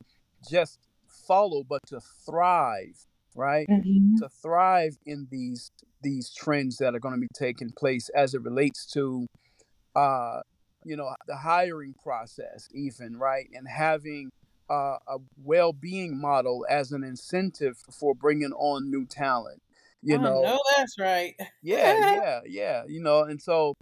just 0.50 0.80
follow 1.08 1.64
but 1.64 1.82
to 1.88 2.00
thrive 2.26 3.06
right 3.36 3.68
Mhm. 3.70 4.18
to 4.18 4.30
thrive 4.30 4.98
in 5.06 5.28
these 5.30 5.72
these 6.02 6.32
trends 6.32 6.78
that 6.78 6.94
are 6.94 7.00
going 7.00 7.16
to 7.16 7.22
be 7.22 7.28
taking 7.34 7.72
place 7.72 8.10
as 8.10 8.34
it 8.34 8.42
relates 8.42 8.86
to 8.86 9.26
uh, 9.96 10.42
you 10.84 10.96
know, 10.96 11.10
the 11.26 11.38
hiring 11.38 11.94
process, 12.04 12.68
even 12.74 13.18
right, 13.18 13.50
and 13.54 13.68
having 13.68 14.30
uh, 14.70 14.98
a 15.08 15.18
well-being 15.44 16.20
model 16.20 16.66
as 16.70 16.92
an 16.92 17.04
incentive 17.04 17.78
for 17.92 18.14
bringing 18.14 18.52
on 18.54 18.90
new 18.92 19.06
talent. 19.06 19.62
You 20.06 20.20
know, 20.20 20.42
know 20.44 20.60
that's 20.78 21.00
right. 21.00 21.36
yeah, 21.64 21.98
yeah, 22.16 22.40
yeah. 22.46 22.84
You 22.88 23.02
know, 23.02 23.24
and 23.24 23.42
so 23.42 23.74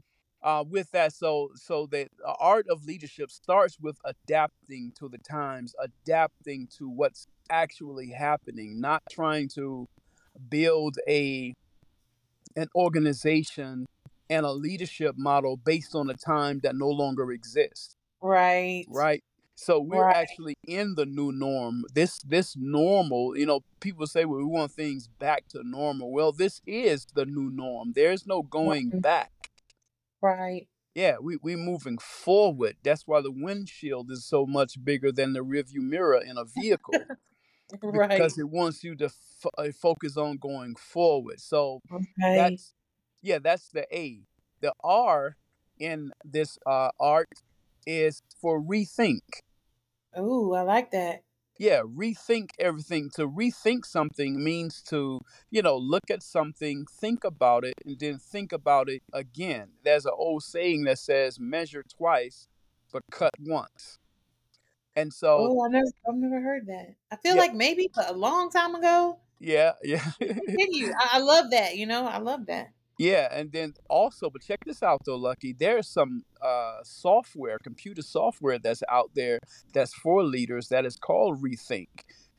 uh, 0.41 0.63
with 0.67 0.89
that, 0.91 1.13
so 1.13 1.49
so 1.55 1.87
the 1.89 2.07
uh, 2.25 2.33
art 2.39 2.65
of 2.69 2.85
leadership 2.85 3.29
starts 3.31 3.77
with 3.79 3.97
adapting 4.05 4.93
to 4.99 5.09
the 5.09 5.17
times, 5.19 5.75
adapting 5.79 6.67
to 6.77 6.89
what's 6.89 7.27
actually 7.49 8.09
happening, 8.11 8.79
not 8.79 9.03
trying 9.11 9.49
to 9.55 9.85
build 10.49 10.97
a 11.07 11.53
an 12.55 12.67
organization 12.75 13.85
and 14.29 14.45
a 14.45 14.51
leadership 14.51 15.15
model 15.17 15.57
based 15.57 15.95
on 15.95 16.09
a 16.09 16.13
time 16.13 16.59
that 16.63 16.75
no 16.75 16.87
longer 16.89 17.31
exists 17.31 17.95
Right. 18.21 18.85
right 18.89 19.21
so 19.55 19.79
we're 19.79 20.05
Right. 20.05 20.15
actually 20.15 20.55
in 20.67 20.95
the 20.95 21.05
new 21.05 21.31
norm 21.31 21.83
this 21.93 22.19
this 22.19 22.55
normal 22.57 23.37
you 23.37 23.45
know 23.45 23.61
people 23.79 24.07
say 24.07 24.25
well 24.25 24.37
we 24.39 24.43
want 24.45 24.71
things 24.71 25.07
back 25.19 25.47
to 25.47 25.61
normal 25.63 26.11
well 26.11 26.31
this 26.31 26.61
is 26.65 27.05
the 27.13 27.25
new 27.25 27.49
norm 27.51 27.93
there's 27.95 28.25
no 28.25 28.41
going 28.43 28.91
Mhm. 28.91 29.01
back 29.01 29.31
Right. 30.21 30.67
yeah 30.95 31.15
we 31.21 31.37
we 31.41 31.55
moving 31.55 31.97
forward 31.97 32.75
that's 32.83 33.07
why 33.07 33.21
the 33.21 33.31
windshield 33.31 34.09
is 34.11 34.25
so 34.25 34.45
much 34.45 34.83
bigger 34.83 35.11
than 35.11 35.33
the 35.33 35.39
rearview 35.39 35.81
mirror 35.81 36.19
in 36.21 36.37
a 36.37 36.45
vehicle 36.45 37.09
Right. 37.81 38.09
because 38.11 38.37
it 38.37 38.49
wants 38.49 38.83
you 38.83 38.95
to 38.95 39.05
f- 39.05 39.45
uh, 39.57 39.67
focus 39.79 40.17
on 40.17 40.37
going 40.37 40.75
forward 40.75 41.39
so 41.39 41.81
Okay. 41.91 42.33
that's 42.35 42.73
yeah 43.21 43.39
that's 43.39 43.69
the 43.69 43.85
a 43.95 44.21
the 44.61 44.73
r 44.83 45.35
in 45.79 46.11
this 46.23 46.57
uh 46.65 46.89
art 46.99 47.29
is 47.85 48.21
for 48.39 48.61
rethink 48.61 49.21
Ooh, 50.17 50.53
I 50.53 50.61
like 50.61 50.91
that. 50.91 51.23
yeah 51.59 51.81
rethink 51.81 52.49
everything 52.59 53.09
to 53.15 53.27
rethink 53.27 53.85
something 53.85 54.43
means 54.43 54.81
to 54.81 55.19
you 55.51 55.61
know 55.61 55.77
look 55.77 56.09
at 56.09 56.23
something 56.23 56.85
think 56.99 57.23
about 57.23 57.63
it 57.63 57.73
and 57.85 57.99
then 57.99 58.17
think 58.17 58.51
about 58.51 58.89
it 58.89 59.01
again 59.13 59.69
there's 59.83 60.05
an 60.05 60.13
old 60.15 60.43
saying 60.43 60.83
that 60.83 60.97
says 60.97 61.39
measure 61.39 61.83
twice 61.97 62.47
but 62.91 63.03
cut 63.11 63.31
once 63.39 63.99
and 64.95 65.13
so 65.13 65.51
Oh, 65.51 65.65
I 65.65 65.69
never, 65.69 65.85
I've 66.07 66.15
never 66.15 66.41
heard 66.41 66.67
that. 66.67 66.95
I 67.11 67.15
feel 67.17 67.35
yeah 67.35 67.41
like 67.41 67.53
maybe 67.53 67.89
a 68.07 68.13
long 68.13 68.49
time 68.51 68.75
ago. 68.75 69.19
yeah 69.39 69.73
yeah 69.83 70.11
Continue. 70.19 70.91
I, 70.99 71.17
I 71.17 71.19
love 71.19 71.51
that. 71.51 71.75
You 71.77 71.85
know, 71.85 72.05
I 72.05 72.17
love 72.17 72.45
that. 72.47 72.71
Yeah, 73.03 73.27
and 73.37 73.51
then 73.51 73.73
also, 73.89 74.29
but 74.29 74.41
check 74.49 74.59
this 74.65 74.81
out 74.81 75.01
though, 75.05 75.17
Lucky. 75.17 75.51
There's 75.65 75.87
some 75.99 76.23
uh, 76.41 76.79
software, 76.83 77.57
computer 77.69 78.01
software 78.01 78.59
that's 78.59 78.83
out 78.89 79.11
there 79.13 79.39
that's 79.73 79.93
for 79.93 80.23
leaders 80.23 80.69
that 80.69 80.85
is 80.85 80.95
called 80.95 81.41
Rethink. 81.43 81.87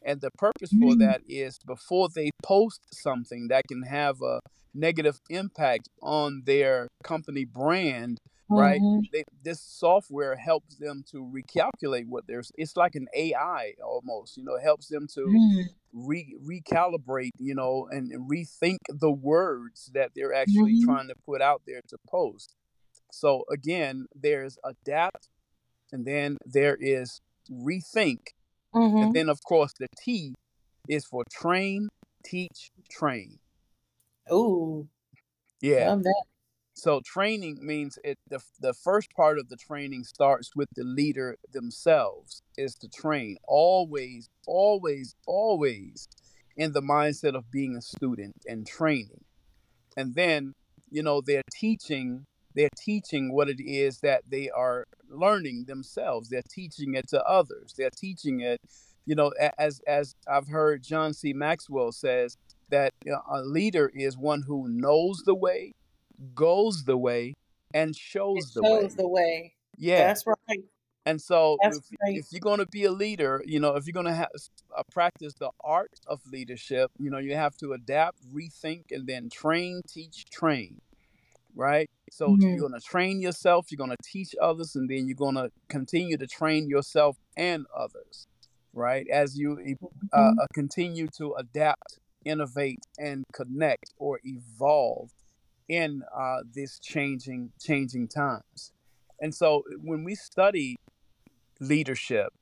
And 0.06 0.20
the 0.20 0.30
purpose 0.38 0.70
for 0.80 0.94
Mm. 0.94 1.00
that 1.04 1.20
is 1.28 1.58
before 1.74 2.08
they 2.14 2.30
post 2.42 2.80
something 2.92 3.48
that 3.48 3.64
can 3.68 3.82
have 3.82 4.16
a 4.22 4.40
negative 4.74 5.18
impact 5.28 5.88
on 6.02 6.42
their 6.46 6.88
company 7.02 7.44
brand, 7.44 8.18
right? 8.50 8.82
Mhm. 8.82 9.08
They, 9.12 9.24
this 9.42 9.60
software 9.62 10.36
helps 10.36 10.76
them 10.76 11.04
to 11.12 11.18
recalculate 11.18 12.06
what 12.08 12.26
there's. 12.26 12.50
It's 12.56 12.76
like 12.76 12.94
an 12.94 13.06
AI 13.16 13.74
almost, 13.84 14.36
you 14.36 14.44
know, 14.44 14.58
helps 14.62 14.88
them 14.88 15.06
to 15.14 15.40
Mm. 15.40 15.74
re 15.92 16.36
recalibrate, 16.42 17.30
you 17.38 17.54
know, 17.54 17.88
and, 17.90 18.10
and 18.12 18.30
rethink 18.30 18.78
the 18.88 19.12
words 19.12 19.90
that 19.94 20.12
they're 20.14 20.34
actually 20.34 20.76
Mhm. 20.76 20.80
trying 20.80 21.08
to 21.08 21.14
put 21.26 21.42
out 21.42 21.62
there 21.66 21.82
to 21.88 21.98
post. 22.08 22.54
So 23.12 23.44
again, 23.52 24.06
there's 24.14 24.58
adapt, 24.64 25.28
and 25.92 26.06
then 26.06 26.38
there 26.46 26.76
is 26.80 27.20
rethink, 27.50 28.28
and 29.00 29.12
Mhm. 29.12 29.14
then 29.14 29.28
of 29.30 29.40
course 29.44 29.72
the 29.78 29.88
T 29.98 30.34
is 30.88 31.06
for 31.06 31.24
train, 31.32 31.88
teach, 32.24 32.70
train. 32.90 33.38
Ooh, 34.30 34.88
Yeah. 35.60 35.94
So 36.74 37.00
training 37.04 37.58
means 37.62 37.98
it 38.02 38.18
the 38.28 38.40
the 38.60 38.74
first 38.74 39.10
part 39.14 39.38
of 39.38 39.48
the 39.48 39.56
training 39.56 40.04
starts 40.04 40.56
with 40.56 40.68
the 40.74 40.82
leader 40.82 41.36
themselves 41.52 42.42
is 42.58 42.74
to 42.76 42.88
train 42.88 43.36
always 43.46 44.28
always 44.46 45.14
always 45.26 46.08
in 46.56 46.72
the 46.72 46.82
mindset 46.82 47.36
of 47.36 47.50
being 47.50 47.76
a 47.76 47.80
student 47.80 48.34
and 48.46 48.66
training. 48.66 49.24
And 49.96 50.14
then, 50.14 50.54
you 50.90 51.02
know, 51.02 51.20
they're 51.20 51.42
teaching 51.52 52.26
they're 52.54 52.68
teaching 52.76 53.32
what 53.32 53.48
it 53.48 53.60
is 53.60 54.00
that 54.00 54.22
they 54.28 54.50
are 54.50 54.84
learning 55.08 55.64
themselves. 55.66 56.28
They're 56.28 56.42
teaching 56.48 56.94
it 56.94 57.08
to 57.08 57.22
others. 57.24 57.74
They're 57.76 57.90
teaching 57.90 58.40
it, 58.40 58.60
you 59.06 59.14
know, 59.14 59.32
as 59.58 59.80
as 59.86 60.16
I've 60.28 60.48
heard 60.48 60.82
John 60.82 61.14
C. 61.14 61.32
Maxwell 61.32 61.92
says 61.92 62.36
that 62.70 62.92
a 63.30 63.42
leader 63.42 63.92
is 63.94 64.16
one 64.16 64.42
who 64.46 64.68
knows 64.68 65.22
the 65.24 65.34
way, 65.34 65.74
goes 66.34 66.84
the 66.84 66.96
way, 66.96 67.34
and 67.72 67.94
shows 67.96 68.52
the 68.54 68.62
shows 68.62 68.82
way. 68.82 68.94
the 68.96 69.08
way. 69.08 69.54
Yeah. 69.76 70.06
That's 70.06 70.26
right. 70.26 70.60
And 71.06 71.20
so 71.20 71.58
if 71.62 71.74
right. 72.02 72.16
if 72.16 72.26
you're 72.30 72.40
going 72.40 72.60
to 72.60 72.66
be 72.66 72.84
a 72.84 72.92
leader, 72.92 73.42
you 73.44 73.60
know, 73.60 73.76
if 73.76 73.86
you're 73.86 73.92
going 73.92 74.06
to 74.06 74.14
have 74.14 74.30
uh, 74.76 74.82
practice 74.90 75.34
the 75.38 75.50
art 75.62 75.90
of 76.06 76.20
leadership, 76.32 76.90
you 76.98 77.10
know, 77.10 77.18
you 77.18 77.34
have 77.34 77.56
to 77.58 77.72
adapt, 77.72 78.18
rethink, 78.32 78.84
and 78.90 79.06
then 79.06 79.28
train, 79.30 79.82
teach, 79.88 80.24
train. 80.30 80.78
Right. 81.54 81.88
So 82.10 82.36
Mhm. 82.36 82.40
you're 82.40 82.68
going 82.68 82.80
to 82.80 82.86
train 82.86 83.20
yourself, 83.20 83.66
you're 83.70 83.76
going 83.76 83.90
to 83.90 84.02
teach 84.02 84.34
others, 84.40 84.74
and 84.76 84.88
then 84.88 85.06
you're 85.06 85.16
going 85.16 85.34
to 85.36 85.50
continue 85.68 86.16
to 86.16 86.26
train 86.26 86.68
yourself 86.68 87.16
and 87.36 87.66
others. 87.76 88.26
Right. 88.72 89.06
As 89.08 89.36
you 89.36 89.58
uh, 90.12 90.18
Mhm. 90.18 90.38
uh, 90.40 90.46
continue 90.54 91.08
to 91.18 91.34
adapt, 91.34 91.98
innovate, 92.24 92.80
and 92.98 93.24
connect 93.32 93.92
or 93.98 94.20
evolve 94.24 95.10
in 95.68 96.02
uh, 96.14 96.38
this 96.52 96.78
changing 96.78 97.52
changing 97.60 98.08
times. 98.08 98.72
And 99.20 99.34
so 99.34 99.62
when 99.82 100.04
we 100.04 100.14
study 100.14 100.76
leadership, 101.60 102.32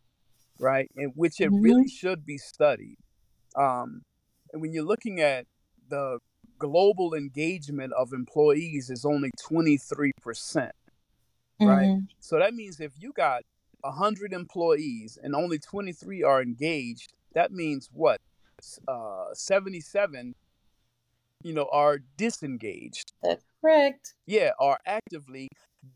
right, 0.59 0.91
in 0.97 1.11
which 1.11 1.41
it 1.41 1.51
really 1.53 1.85
Mhm. 1.85 1.91
should 1.91 2.25
be 2.27 2.39
studied, 2.39 2.97
um, 3.57 4.03
and 4.53 4.63
when 4.63 4.73
you're 4.73 4.85
looking 4.85 5.21
at 5.21 5.47
the 5.89 6.19
global 6.59 7.15
engagement 7.15 7.93
of 7.95 8.13
employees 8.13 8.91
is 8.91 9.05
only 9.05 9.31
23%, 9.43 10.73
right? 11.61 11.91
Mhm. 11.91 12.09
So 12.21 12.39
that 12.39 12.55
means 12.55 12.81
if 12.81 12.93
you 12.99 13.13
got 13.13 13.43
100 13.83 14.33
employees 14.33 15.19
and 15.23 15.35
only 15.35 15.59
23 15.59 16.23
are 16.23 16.41
engaged, 16.43 17.13
that 17.35 17.53
means 17.53 17.89
what? 17.93 18.21
Uh, 18.87 19.35
77, 19.35 20.35
you 21.43 21.53
know, 21.53 21.69
are 21.73 21.99
disengaged. 22.17 23.13
That's 23.23 23.45
correct. 23.61 24.15
Yeah, 24.27 24.51
are 24.59 24.79
actively 24.87 25.49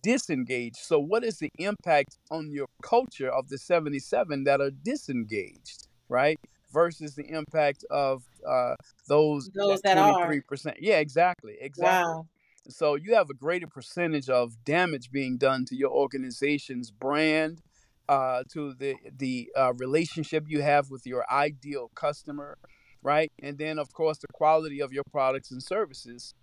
disengaged. 0.02 0.76
So, 0.76 0.98
what 0.98 1.24
is 1.24 1.38
the 1.38 1.50
impact 1.58 2.18
on 2.30 2.50
your 2.50 2.66
culture 2.82 3.30
of 3.30 3.48
the 3.48 3.58
77 3.58 4.44
that 4.44 4.60
are 4.60 4.70
disengaged, 4.70 5.88
right? 6.08 6.38
Versus 6.72 7.14
the 7.14 7.24
impact 7.28 7.84
of 7.90 8.24
uh, 8.46 8.74
those 9.08 9.48
those 9.54 9.80
that, 9.82 9.96
that 9.96 10.14
23%. 10.14 10.66
Are. 10.66 10.74
Yeah, 10.80 10.98
exactly. 10.98 11.56
Exactly. 11.60 12.12
Wow. 12.14 12.26
So 12.68 12.96
you 12.96 13.14
have 13.14 13.30
a 13.30 13.34
greater 13.34 13.68
percentage 13.68 14.28
of 14.28 14.64
damage 14.64 15.10
being 15.12 15.36
done 15.36 15.64
to 15.66 15.76
your 15.76 15.90
organization's 15.90 16.90
brand, 16.90 17.60
uh, 18.08 18.42
to 18.52 18.74
the 18.74 18.96
the 19.16 19.50
uh, 19.56 19.72
relationship 19.74 20.44
you 20.48 20.62
have 20.62 20.90
with 20.90 21.06
your 21.06 21.24
ideal 21.30 21.90
customer, 21.94 22.58
right? 23.06 23.30
And 23.40 23.56
then 23.56 23.78
of 23.78 23.92
course 23.92 24.18
the 24.18 24.26
quality 24.34 24.80
of 24.80 24.92
your 24.92 25.04
products 25.12 25.52
and 25.52 25.62
services 25.62 26.34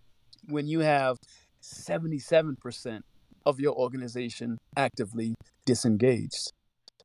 when 0.48 0.66
you 0.66 0.80
have 0.80 1.18
77% 1.62 3.02
of 3.46 3.60
your 3.60 3.76
organization 3.76 4.58
actively 4.78 5.36
disengaged. 5.66 6.54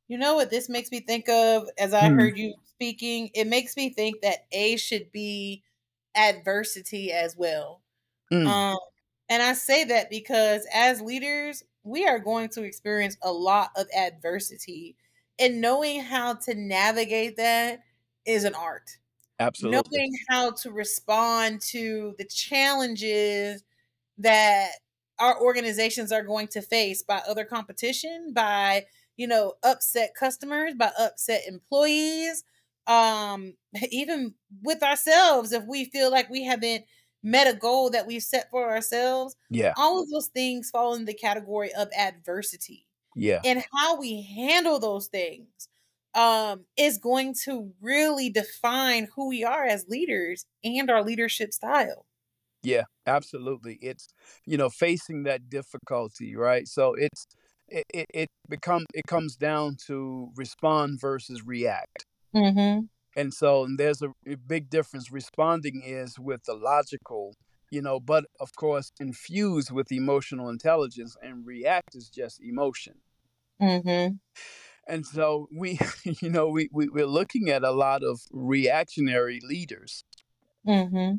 You 0.07 0.17
know 0.17 0.35
what 0.35 0.49
this 0.49 0.69
makes 0.69 0.91
me 0.91 1.01
think 1.01 1.27
of 1.27 1.67
as 1.77 1.93
I 1.93 2.07
hmm. 2.07 2.17
heard 2.17 2.37
you 2.37 2.53
speaking? 2.65 3.29
It 3.35 3.47
makes 3.47 3.75
me 3.75 3.89
think 3.89 4.21
that 4.21 4.45
A 4.53 4.77
should 4.77 5.11
be 5.11 5.61
adversity 6.15 7.11
as 7.11 7.35
well. 7.37 7.81
Mm. 8.31 8.47
Um, 8.47 8.79
and 9.27 9.43
I 9.43 9.53
say 9.53 9.83
that 9.85 10.09
because 10.09 10.65
as 10.73 11.01
leaders, 11.01 11.63
we 11.83 12.07
are 12.07 12.19
going 12.19 12.49
to 12.49 12.63
experience 12.63 13.17
a 13.21 13.31
lot 13.31 13.69
of 13.75 13.87
adversity. 13.95 14.95
And 15.37 15.61
knowing 15.61 16.01
how 16.01 16.35
to 16.35 16.55
navigate 16.55 17.37
that 17.37 17.81
is 18.25 18.43
an 18.43 18.55
art. 18.55 18.97
Absolutely. 19.39 19.81
Knowing 19.91 20.13
how 20.29 20.51
to 20.51 20.71
respond 20.71 21.61
to 21.61 22.15
the 22.17 22.25
challenges 22.25 23.63
that 24.17 24.71
our 25.19 25.41
organizations 25.41 26.11
are 26.11 26.23
going 26.23 26.47
to 26.49 26.61
face 26.61 27.03
by 27.03 27.21
other 27.27 27.45
competition, 27.45 28.33
by, 28.33 28.85
you 29.17 29.27
know, 29.27 29.53
upset 29.63 30.11
customers, 30.17 30.73
by 30.75 30.91
upset 30.99 31.41
employees, 31.47 32.43
um, 32.87 33.53
even 33.91 34.33
with 34.61 34.83
ourselves, 34.83 35.51
if 35.51 35.63
we 35.65 35.85
feel 35.85 36.11
like 36.11 36.29
we 36.29 36.43
haven't 36.43 36.85
met 37.23 37.53
a 37.53 37.57
goal 37.57 37.89
that 37.89 38.07
we've 38.07 38.23
set 38.23 38.49
for 38.49 38.69
ourselves. 38.69 39.35
Yeah. 39.49 39.73
All 39.77 40.01
of 40.01 40.09
those 40.09 40.27
things 40.27 40.69
fall 40.69 40.95
in 40.95 41.05
the 41.05 41.13
category 41.13 41.73
of 41.73 41.89
adversity. 41.97 42.85
Yeah. 43.15 43.41
And 43.43 43.63
how 43.75 43.99
we 43.99 44.21
handle 44.21 44.79
those 44.79 45.07
things 45.07 45.67
um 46.15 46.65
is 46.77 46.97
going 46.97 47.35
to 47.45 47.71
really 47.81 48.29
define 48.29 49.07
who 49.15 49.29
we 49.29 49.43
are 49.43 49.65
as 49.65 49.85
leaders 49.87 50.45
and 50.63 50.89
our 50.89 51.03
leadership 51.03 51.53
style. 51.53 52.05
Yeah, 52.63 52.83
absolutely. 53.05 53.77
It's 53.81 54.07
you 54.45 54.57
know 54.57 54.69
facing 54.69 55.23
that 55.23 55.49
difficulty, 55.49 56.35
right? 56.35 56.67
So 56.67 56.93
it's 56.95 57.25
it 57.67 57.85
it, 57.93 58.05
it 58.13 58.27
become 58.49 58.85
it 58.93 59.03
comes 59.07 59.35
down 59.35 59.77
to 59.87 60.29
respond 60.35 60.99
versus 60.99 61.45
react. 61.45 62.05
Mm-hmm. 62.35 62.85
And 63.15 63.33
so 63.33 63.63
and 63.63 63.77
there's 63.77 64.01
a, 64.01 64.09
a 64.27 64.35
big 64.35 64.69
difference. 64.69 65.11
Responding 65.11 65.81
is 65.85 66.19
with 66.19 66.43
the 66.43 66.53
logical, 66.53 67.33
you 67.71 67.81
know, 67.81 67.99
but 67.99 68.25
of 68.39 68.49
course 68.55 68.91
infused 68.99 69.71
with 69.71 69.91
emotional 69.91 70.49
intelligence, 70.49 71.15
and 71.21 71.45
react 71.45 71.95
is 71.95 72.09
just 72.09 72.41
emotion. 72.41 72.95
Mm-hmm. 73.61 74.15
And 74.89 75.05
so 75.05 75.47
we, 75.55 75.79
you 76.21 76.29
know, 76.29 76.49
we, 76.49 76.69
we 76.71 76.89
we're 76.89 77.05
looking 77.05 77.49
at 77.49 77.63
a 77.63 77.71
lot 77.71 78.03
of 78.03 78.21
reactionary 78.31 79.39
leaders 79.43 80.03
mm-hmm. 80.67 81.15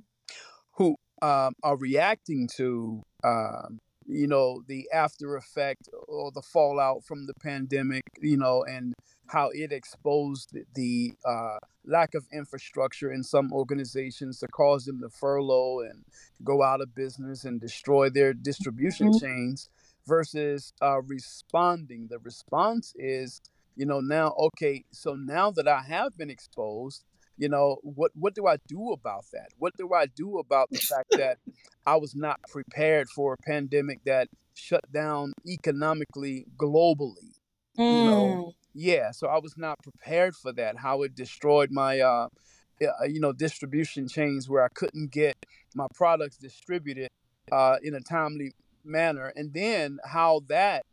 who 0.72 0.96
um, 1.22 1.54
are 1.62 1.76
reacting 1.76 2.48
to 2.56 3.02
um, 3.24 3.80
you 4.06 4.26
know 4.26 4.62
the 4.66 4.88
after 4.92 5.36
effect 5.36 5.88
or 6.08 6.32
the 6.32 6.42
fallout 6.42 7.04
from 7.04 7.26
the 7.26 7.34
pandemic 7.34 8.02
you 8.20 8.36
know 8.36 8.64
and 8.64 8.94
how 9.26 9.50
it 9.54 9.70
exposed 9.70 10.56
the 10.74 11.12
uh, 11.24 11.58
lack 11.86 12.14
of 12.14 12.26
infrastructure 12.32 13.12
in 13.12 13.22
some 13.22 13.52
organizations 13.52 14.40
to 14.40 14.48
cause 14.48 14.84
them 14.86 15.00
to 15.00 15.08
furlough 15.08 15.80
and 15.80 16.04
go 16.42 16.62
out 16.62 16.80
of 16.80 16.94
business 16.94 17.44
and 17.44 17.60
destroy 17.60 18.10
their 18.10 18.32
distribution 18.32 19.08
mm-hmm. 19.08 19.24
chains 19.24 19.68
versus 20.06 20.72
uh, 20.82 21.00
responding 21.02 22.08
the 22.10 22.18
response 22.18 22.92
is 22.96 23.40
you 23.76 23.86
know 23.86 24.00
now 24.00 24.34
okay 24.38 24.84
so 24.90 25.14
now 25.14 25.50
that 25.50 25.68
i 25.68 25.80
have 25.80 26.16
been 26.16 26.30
exposed 26.30 27.04
you 27.40 27.48
know 27.48 27.78
what 27.82 28.12
what 28.14 28.34
do 28.34 28.46
i 28.46 28.56
do 28.68 28.92
about 28.92 29.24
that 29.32 29.48
what 29.58 29.76
do 29.76 29.92
i 29.94 30.06
do 30.06 30.38
about 30.38 30.68
the 30.70 30.78
fact 30.78 31.10
that 31.12 31.38
i 31.86 31.96
was 31.96 32.14
not 32.14 32.38
prepared 32.48 33.08
for 33.08 33.34
a 33.34 33.42
pandemic 33.46 33.98
that 34.04 34.28
shut 34.54 34.84
down 34.92 35.32
economically 35.48 36.44
globally 36.56 37.32
mm. 37.78 38.04
you 38.04 38.10
know 38.10 38.44
mm. 38.46 38.52
yeah 38.74 39.10
so 39.10 39.26
i 39.26 39.38
was 39.38 39.56
not 39.56 39.78
prepared 39.82 40.34
for 40.34 40.52
that 40.52 40.76
how 40.76 41.02
it 41.02 41.14
destroyed 41.14 41.70
my 41.70 42.00
uh, 42.00 42.28
uh 42.82 43.04
you 43.04 43.20
know 43.20 43.32
distribution 43.32 44.06
chains 44.06 44.48
where 44.48 44.62
i 44.62 44.68
couldn't 44.74 45.10
get 45.10 45.34
my 45.74 45.86
products 45.94 46.36
distributed 46.36 47.08
uh 47.52 47.76
in 47.82 47.94
a 47.94 48.00
timely 48.00 48.52
manner 48.84 49.32
and 49.36 49.54
then 49.54 49.98
how 50.04 50.40
that 50.48 50.84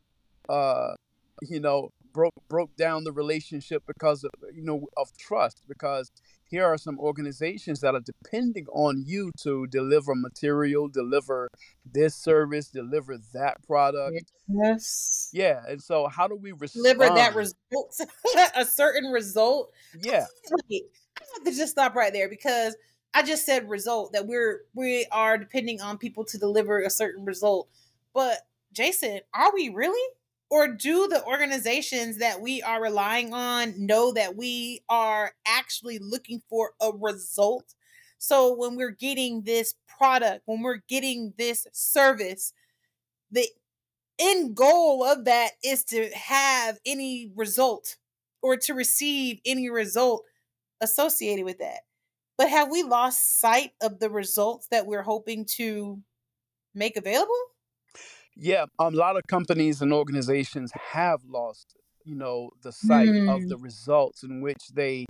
uh 0.50 0.94
you 1.42 1.60
know 1.60 1.90
broke 2.18 2.34
broke 2.50 2.76
down 2.76 3.04
the 3.04 3.12
relationship 3.12 3.84
because 3.86 4.24
of 4.24 4.32
you 4.52 4.64
know 4.64 4.88
of 4.98 5.16
trust 5.18 5.62
because 5.68 6.12
here 6.50 6.66
are 6.66 6.78
some 6.78 6.98
organizations 7.00 7.82
that 7.82 7.94
are 7.94 8.02
depending 8.02 8.66
on 8.74 9.04
you 9.06 9.32
to 9.38 9.68
deliver 9.68 10.16
material, 10.16 10.88
deliver 10.88 11.48
this 11.86 12.16
service, 12.16 12.70
deliver 12.70 13.18
that 13.34 13.58
product. 13.68 14.32
Yes. 14.48 15.30
Yeah. 15.34 15.62
And 15.68 15.82
so 15.82 16.08
how 16.08 16.28
do 16.28 16.36
we 16.36 16.54
respond? 16.54 16.86
deliver 16.86 17.14
that 17.14 17.36
result, 17.36 18.00
a 18.56 18.66
certain 18.66 19.12
result? 19.12 19.72
Yeah. 20.02 20.26
I 20.72 21.24
have 21.36 21.44
to 21.44 21.52
just 21.52 21.74
stop 21.74 21.96
right 21.96 22.14
there 22.14 22.30
because 22.30 22.76
I 23.14 23.24
just 23.24 23.46
said 23.46 23.70
result 23.70 24.14
that 24.14 24.26
we're 24.26 24.62
we 24.74 25.06
are 25.12 25.38
depending 25.38 25.82
on 25.82 25.98
people 25.98 26.24
to 26.26 26.38
deliver 26.38 26.80
a 26.80 26.90
certain 26.90 27.26
result. 27.26 27.68
But 28.14 28.40
Jason, 28.72 29.20
are 29.34 29.54
we 29.54 29.70
really? 29.70 30.14
Or 30.50 30.68
do 30.68 31.08
the 31.08 31.24
organizations 31.26 32.18
that 32.18 32.42
we 32.42 32.62
are 32.62 32.82
relying 32.82 33.34
on 33.34 33.74
know 33.78 34.14
that 34.14 34.36
we 34.36 34.82
are 34.90 35.34
actually 35.46 36.00
looking 36.00 36.42
for 36.50 36.72
a 36.82 36.92
result? 36.92 37.74
So 38.18 38.56
when 38.56 38.76
we're 38.76 38.92
getting 38.92 39.44
this 39.44 39.76
product, 39.88 40.44
when 40.46 40.62
we're 40.62 40.82
getting 40.88 41.34
this 41.38 41.68
service, 41.72 42.54
the 43.32 43.48
end 44.20 44.56
goal 44.56 45.04
of 45.04 45.26
that 45.26 45.52
is 45.64 45.84
to 45.86 46.10
have 46.10 46.80
any 46.86 47.32
result 47.36 47.98
or 48.42 48.58
to 48.58 48.74
receive 48.74 49.40
any 49.46 49.70
result 49.70 50.24
associated 50.82 51.46
with 51.46 51.60
that. 51.60 51.82
But 52.38 52.50
have 52.50 52.70
we 52.70 52.84
lost 52.84 53.40
sight 53.40 53.72
of 53.82 54.00
the 54.00 54.10
results 54.10 54.68
that 54.72 54.86
we're 54.86 55.04
hoping 55.04 55.46
to 55.58 56.02
make 56.74 56.96
available? 56.96 57.34
Yeah, 58.40 58.66
a 58.78 58.92
lot 58.92 59.18
of 59.18 59.24
companies 59.28 59.82
and 59.82 59.92
organizations 59.92 60.72
have 60.92 61.22
lost, 61.28 61.76
you 62.06 62.16
know, 62.16 62.52
the 62.62 62.72
sight 62.72 63.10
mm. 63.10 63.36
of 63.36 63.50
the 63.50 63.58
results 63.58 64.22
in 64.22 64.42
which 64.42 64.68
they 64.74 65.06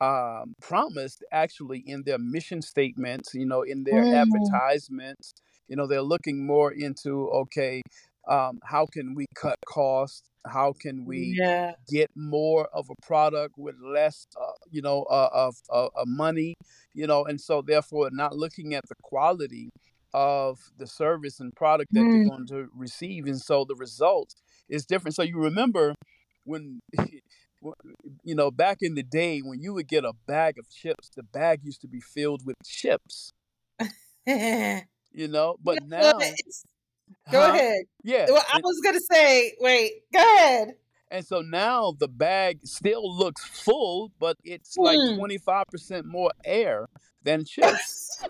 um, 0.00 0.54
promised 0.62 1.22
actually 1.30 1.84
in 1.86 2.04
their 2.04 2.18
mission 2.18 2.62
statements, 2.62 3.34
you 3.34 3.44
know, 3.44 3.62
in 3.62 3.84
their 3.84 4.02
mm. 4.02 4.14
advertisements. 4.14 5.34
You 5.68 5.76
know, 5.76 5.86
they're 5.86 6.00
looking 6.00 6.46
more 6.46 6.72
into, 6.72 7.28
okay, 7.28 7.82
um, 8.26 8.60
how 8.64 8.86
can 8.86 9.14
we 9.14 9.26
cut 9.34 9.58
costs? 9.66 10.22
How 10.46 10.72
can 10.72 11.04
we 11.04 11.36
yeah. 11.38 11.72
get 11.86 12.10
more 12.16 12.66
of 12.72 12.88
a 12.90 12.94
product 13.06 13.58
with 13.58 13.74
less, 13.82 14.26
uh, 14.40 14.52
you 14.70 14.80
know, 14.80 15.02
uh, 15.02 15.28
of 15.32 15.56
uh, 15.70 15.88
money? 16.06 16.54
You 16.94 17.06
know, 17.06 17.26
and 17.26 17.38
so 17.38 17.60
therefore 17.60 18.08
not 18.10 18.34
looking 18.34 18.74
at 18.74 18.88
the 18.88 18.94
quality 19.02 19.68
of 20.12 20.58
the 20.78 20.86
service 20.86 21.40
and 21.40 21.54
product 21.54 21.92
that 21.92 22.00
mm. 22.00 22.10
they're 22.10 22.36
going 22.36 22.46
to 22.46 22.68
receive 22.74 23.26
and 23.26 23.40
so 23.40 23.64
the 23.64 23.74
result 23.74 24.34
is 24.68 24.84
different. 24.86 25.14
So 25.14 25.22
you 25.22 25.38
remember 25.38 25.94
when 26.44 26.80
you 28.24 28.34
know 28.34 28.50
back 28.50 28.78
in 28.80 28.94
the 28.94 29.02
day 29.02 29.40
when 29.40 29.60
you 29.60 29.74
would 29.74 29.86
get 29.86 30.04
a 30.04 30.12
bag 30.26 30.58
of 30.58 30.68
chips 30.70 31.10
the 31.14 31.22
bag 31.22 31.60
used 31.62 31.82
to 31.82 31.88
be 31.88 32.00
filled 32.00 32.44
with 32.44 32.56
chips. 32.64 33.32
You 35.12 35.26
know 35.26 35.56
but 35.60 35.82
now 35.86 36.12
go 36.12 36.20
huh? 37.26 37.52
ahead. 37.52 37.82
Yeah. 38.04 38.26
Well, 38.28 38.44
i 38.52 38.60
was 38.62 38.80
gonna 38.84 39.00
say 39.00 39.54
wait 39.58 39.92
go 40.12 40.20
ahead. 40.20 40.74
And 41.10 41.26
so 41.26 41.40
now 41.40 41.92
the 41.98 42.06
bag 42.06 42.60
still 42.62 43.16
looks 43.16 43.44
full 43.44 44.12
but 44.20 44.36
it's 44.44 44.76
like 44.76 44.96
25% 44.96 46.02
hmm. 46.02 46.08
more 46.08 46.30
air 46.44 46.86
than 47.24 47.44
chips 47.44 48.22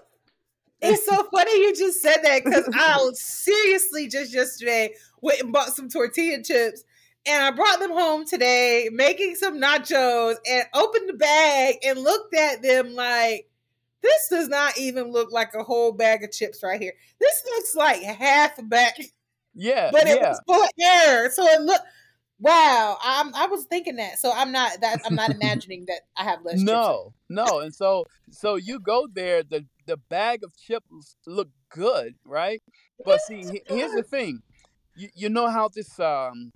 It's 0.82 1.04
so 1.04 1.28
funny 1.30 1.52
you 1.52 1.74
just 1.74 2.00
said 2.00 2.18
that 2.22 2.44
because 2.44 2.68
I 2.72 3.10
seriously 3.14 4.08
just 4.08 4.32
yesterday 4.32 4.94
went 5.20 5.40
and 5.40 5.52
bought 5.52 5.74
some 5.74 5.88
tortilla 5.88 6.42
chips 6.42 6.84
and 7.26 7.42
I 7.42 7.50
brought 7.50 7.80
them 7.80 7.90
home 7.90 8.24
today, 8.24 8.88
making 8.92 9.36
some 9.36 9.60
nachos, 9.60 10.36
and 10.48 10.64
opened 10.74 11.08
the 11.08 11.14
bag 11.14 11.76
and 11.84 11.98
looked 11.98 12.34
at 12.34 12.62
them 12.62 12.94
like, 12.94 13.46
this 14.02 14.28
does 14.28 14.48
not 14.48 14.78
even 14.78 15.12
look 15.12 15.30
like 15.30 15.52
a 15.54 15.62
whole 15.62 15.92
bag 15.92 16.24
of 16.24 16.32
chips 16.32 16.62
right 16.62 16.80
here. 16.80 16.94
This 17.20 17.42
looks 17.44 17.74
like 17.74 18.02
half 18.02 18.58
a 18.58 18.62
bag. 18.62 18.94
Yeah, 19.54 19.90
but 19.92 20.06
it 20.06 20.18
yeah. 20.20 20.30
was 20.30 20.40
full 20.46 20.66
air. 20.80 21.30
So 21.30 21.44
it 21.44 21.60
looked 21.60 21.84
wow. 22.38 22.96
I'm 23.02 23.34
I 23.34 23.46
was 23.46 23.64
thinking 23.64 23.96
that. 23.96 24.18
So 24.18 24.32
I'm 24.34 24.52
not 24.52 24.80
that 24.80 25.00
I'm 25.04 25.14
not 25.14 25.30
imagining 25.40 25.84
that 25.88 26.02
I 26.16 26.24
have 26.24 26.42
less 26.42 26.54
chips. 26.54 26.64
No, 26.64 27.12
no. 27.28 27.60
And 27.60 27.74
so 27.74 28.06
so 28.30 28.54
you 28.54 28.80
go 28.80 29.06
there, 29.12 29.42
the 29.42 29.66
the 29.90 29.96
bag 29.96 30.44
of 30.44 30.57
chips 30.57 31.16
look 31.26 31.48
good, 31.68 32.14
right? 32.24 32.62
But 33.05 33.20
see, 33.20 33.61
here's 33.66 33.92
the 33.92 34.05
thing. 34.05 34.42
You 34.96 35.09
you 35.14 35.29
know 35.29 35.48
how 35.48 35.68
this 35.68 35.98
um 35.98 36.53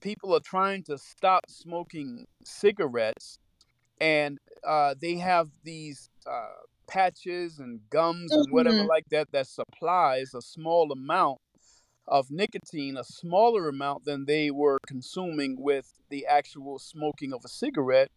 people 0.00 0.34
are 0.36 0.40
trying 0.54 0.82
to 0.84 0.98
stop 0.98 1.44
smoking 1.48 2.26
cigarettes 2.44 3.38
and 4.00 4.38
uh 4.66 4.94
they 5.00 5.16
have 5.16 5.48
these 5.64 6.10
uh 6.26 6.60
patches 6.88 7.58
and 7.58 7.80
gums 7.90 8.36
and 8.36 8.52
whatever 8.52 8.82
Mhm. 8.82 8.88
like 8.88 9.06
that 9.10 9.28
that 9.32 9.46
supplies 9.48 10.34
a 10.34 10.42
small 10.42 10.92
amount 10.92 11.38
of 12.06 12.30
nicotine, 12.30 12.96
a 12.96 13.04
smaller 13.04 13.68
amount 13.68 14.04
than 14.04 14.26
they 14.26 14.50
were 14.50 14.78
consuming 14.86 15.56
with 15.58 15.92
the 16.10 16.26
actual 16.26 16.78
smoking 16.78 17.32
of 17.32 17.44
a 17.44 17.48
cigarette 17.48 18.10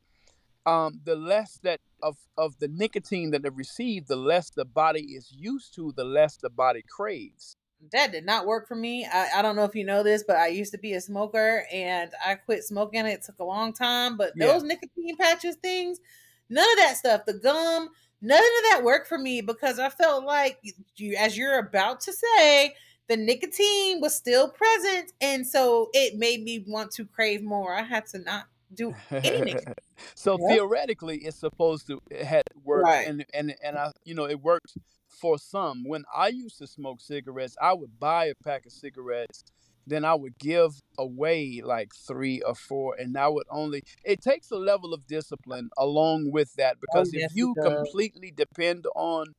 um, 0.66 1.02
the 1.04 1.16
less 1.16 1.60
that 1.64 1.82
of 2.02 2.18
of 2.38 2.60
the 2.60 2.68
nicotine 2.68 3.32
that 3.32 3.44
they 3.44 3.50
receive, 3.50 4.08
the 4.08 4.16
less 4.16 4.50
the 4.50 4.66
body 4.66 5.02
is 5.16 5.32
used 5.32 5.74
to, 5.76 5.94
the 5.96 6.04
less 6.06 6.38
the 6.38 6.50
body 6.50 6.84
craves. 6.88 7.58
That 7.92 8.12
did 8.12 8.26
not 8.26 8.46
work 8.48 8.68
for 8.68 8.76
me. 8.76 9.06
I, 9.06 9.28
I 9.38 9.42
don't 9.42 9.56
know 9.56 9.64
if 9.66 9.76
you 9.76 9.84
know 9.84 10.02
this, 10.02 10.24
but 10.26 10.38
I 10.38 10.48
used 10.48 10.72
to 10.72 10.78
be 10.78 10.94
a 10.94 11.02
smoker 11.02 11.66
and 11.72 12.12
I 12.26 12.36
quit 12.36 12.64
smoking. 12.64 13.06
It 13.06 13.22
took 13.24 13.38
a 13.40 13.44
long 13.44 13.74
time, 13.74 14.18
but 14.18 14.34
Yeah. 14.36 14.46
those 14.54 14.64
nicotine 14.64 15.16
patches 15.18 15.56
things, 15.58 16.00
none 16.50 16.70
of 16.72 16.78
that 16.78 16.98
stuff, 16.98 17.26
the 17.26 17.34
gum, 17.34 17.90
none 18.22 18.40
of 18.40 18.64
that 18.72 18.82
worked 18.84 19.08
for 19.08 19.18
me 19.18 19.42
because 19.42 19.78
I 19.78 19.90
felt 19.90 20.24
like 20.26 20.60
you, 20.96 21.16
as 21.20 21.38
you're 21.38 21.60
about 21.60 22.00
to 22.02 22.14
say, 22.14 22.76
the 23.08 23.18
nicotine 23.18 24.02
was 24.02 24.16
still 24.16 24.50
present, 24.50 25.12
and 25.22 25.46
so 25.46 25.90
it 25.94 26.18
made 26.18 26.44
me 26.44 26.66
want 26.68 26.90
to 26.94 27.06
crave 27.06 27.44
more. 27.44 27.76
I 27.76 27.84
had 27.84 28.08
to 28.08 28.20
not 28.20 28.46
do 28.76 28.96
any 29.24 29.42
nicotine. 29.42 29.74
so 30.16 30.38
Yeah. 30.38 30.38
theoretically, 30.38 31.18
it's 31.20 31.38
supposed 31.40 31.88
to 31.88 32.00
it 32.12 32.26
had 32.26 32.44
worked, 32.64 32.98
Right. 32.98 33.06
and 33.06 33.26
and 33.34 33.56
and 33.64 33.78
I, 33.78 33.92
you 34.06 34.16
know, 34.16 34.26
it 34.28 34.42
worked 34.42 34.78
for 35.10 35.38
some. 35.38 35.84
When 35.86 36.06
I 36.16 36.30
used 36.30 36.58
to 36.60 36.68
smoke 36.68 37.02
cigarettes, 37.02 37.56
I 37.62 37.74
would 37.74 38.00
buy 38.00 38.26
a 38.26 38.34
pack 38.44 38.66
of 38.66 38.72
cigarettes, 38.74 39.44
then 39.88 40.06
I 40.06 40.16
would 40.16 40.38
give 40.40 40.80
away 40.98 41.62
like 41.64 41.94
three 41.96 42.42
or 42.42 42.56
four, 42.56 42.96
and 42.98 43.18
I 43.18 43.28
would 43.30 43.48
only. 43.50 43.84
It 44.04 44.22
takes 44.22 44.52
a 44.52 44.58
level 44.58 44.94
of 44.94 45.08
discipline 45.08 45.70
along 45.78 46.32
with 46.32 46.54
that 46.56 46.80
because 46.82 47.10
Oh, 47.10 47.14
yes, 47.14 47.32
if 47.32 47.36
you 47.36 47.56
completely 47.62 48.32
depend 48.32 48.86
on 48.96 49.34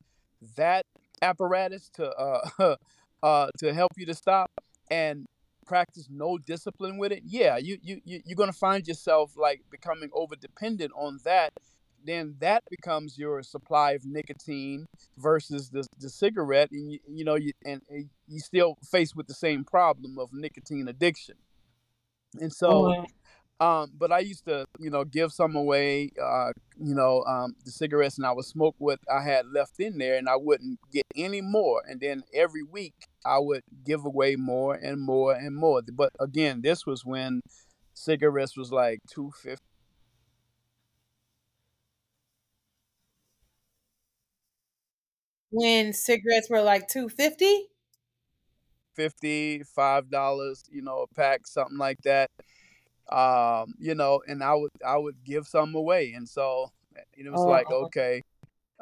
that 0.57 0.85
apparatus 1.21 1.89
to 1.95 2.09
uh 2.11 2.75
uh 3.23 3.47
to 3.57 3.73
help 3.73 3.91
you 3.97 4.05
to 4.05 4.13
stop 4.15 4.49
and 4.89 5.25
practice 5.67 6.07
no 6.09 6.37
discipline 6.37 6.97
with 6.97 7.11
it 7.11 7.21
yeah 7.25 7.57
you 7.57 7.77
you, 7.81 8.01
you 8.05 8.21
you're 8.25 8.35
gonna 8.35 8.53
find 8.53 8.87
yourself 8.87 9.33
like 9.35 9.61
becoming 9.69 10.09
over 10.13 10.35
dependent 10.35 10.91
on 10.95 11.19
that 11.23 11.51
then 12.05 12.35
that 12.39 12.63
becomes 12.69 13.17
your 13.17 13.43
supply 13.43 13.91
of 13.91 14.05
nicotine 14.05 14.85
versus 15.17 15.69
the, 15.69 15.85
the 15.99 16.09
cigarette 16.09 16.71
and 16.71 16.91
you, 16.91 16.99
you 17.07 17.25
know 17.25 17.35
you 17.35 17.51
and, 17.65 17.81
and 17.89 18.09
you 18.27 18.39
still 18.39 18.77
faced 18.83 19.15
with 19.15 19.27
the 19.27 19.33
same 19.33 19.63
problem 19.63 20.17
of 20.17 20.29
nicotine 20.33 20.87
addiction 20.87 21.35
and 22.39 22.53
so. 22.53 23.05
Um, 23.59 23.91
but 23.97 24.11
I 24.11 24.19
used 24.19 24.45
to, 24.45 24.65
you 24.79 24.89
know, 24.89 25.03
give 25.03 25.31
some 25.31 25.55
away, 25.55 26.11
uh, 26.21 26.51
you 26.79 26.93
know, 26.95 27.23
um, 27.23 27.55
the 27.65 27.71
cigarettes, 27.71 28.17
and 28.17 28.25
I 28.25 28.31
would 28.31 28.45
smoke 28.45 28.75
what 28.77 28.99
I 29.11 29.21
had 29.23 29.47
left 29.47 29.79
in 29.79 29.97
there, 29.97 30.15
and 30.17 30.29
I 30.29 30.35
wouldn't 30.35 30.79
get 30.91 31.05
any 31.15 31.41
more. 31.41 31.81
And 31.87 31.99
then 31.99 32.23
every 32.33 32.63
week, 32.63 32.93
I 33.25 33.39
would 33.39 33.63
give 33.85 34.05
away 34.05 34.35
more 34.35 34.75
and 34.75 35.01
more 35.01 35.33
and 35.33 35.55
more. 35.55 35.81
But 35.91 36.11
again, 36.19 36.61
this 36.61 36.85
was 36.85 37.05
when 37.05 37.41
cigarettes 37.93 38.55
was 38.57 38.71
like 38.71 38.99
two 39.09 39.31
fifty, 39.41 39.63
When 45.49 45.91
cigarettes 45.91 46.49
were 46.49 46.61
like 46.61 46.87
two 46.87 47.09
fifty. 47.09 47.67
fifty, 48.95 49.63
five 49.63 50.09
dollars, 50.09 50.63
you 50.69 50.81
know, 50.81 51.01
a 51.03 51.07
pack, 51.15 51.47
something 51.47 51.77
like 51.77 52.01
that. 52.03 52.29
Um, 53.09 53.73
you 53.79 53.95
know, 53.95 54.21
and 54.27 54.43
I 54.43 54.53
would 54.53 54.71
I 54.85 54.97
would 54.97 55.15
give 55.23 55.47
some 55.47 55.75
away, 55.75 56.13
and 56.13 56.27
so 56.27 56.71
it 57.13 57.29
was 57.31 57.41
like 57.41 57.67
Oh. 57.69 57.85
okay, 57.85 58.21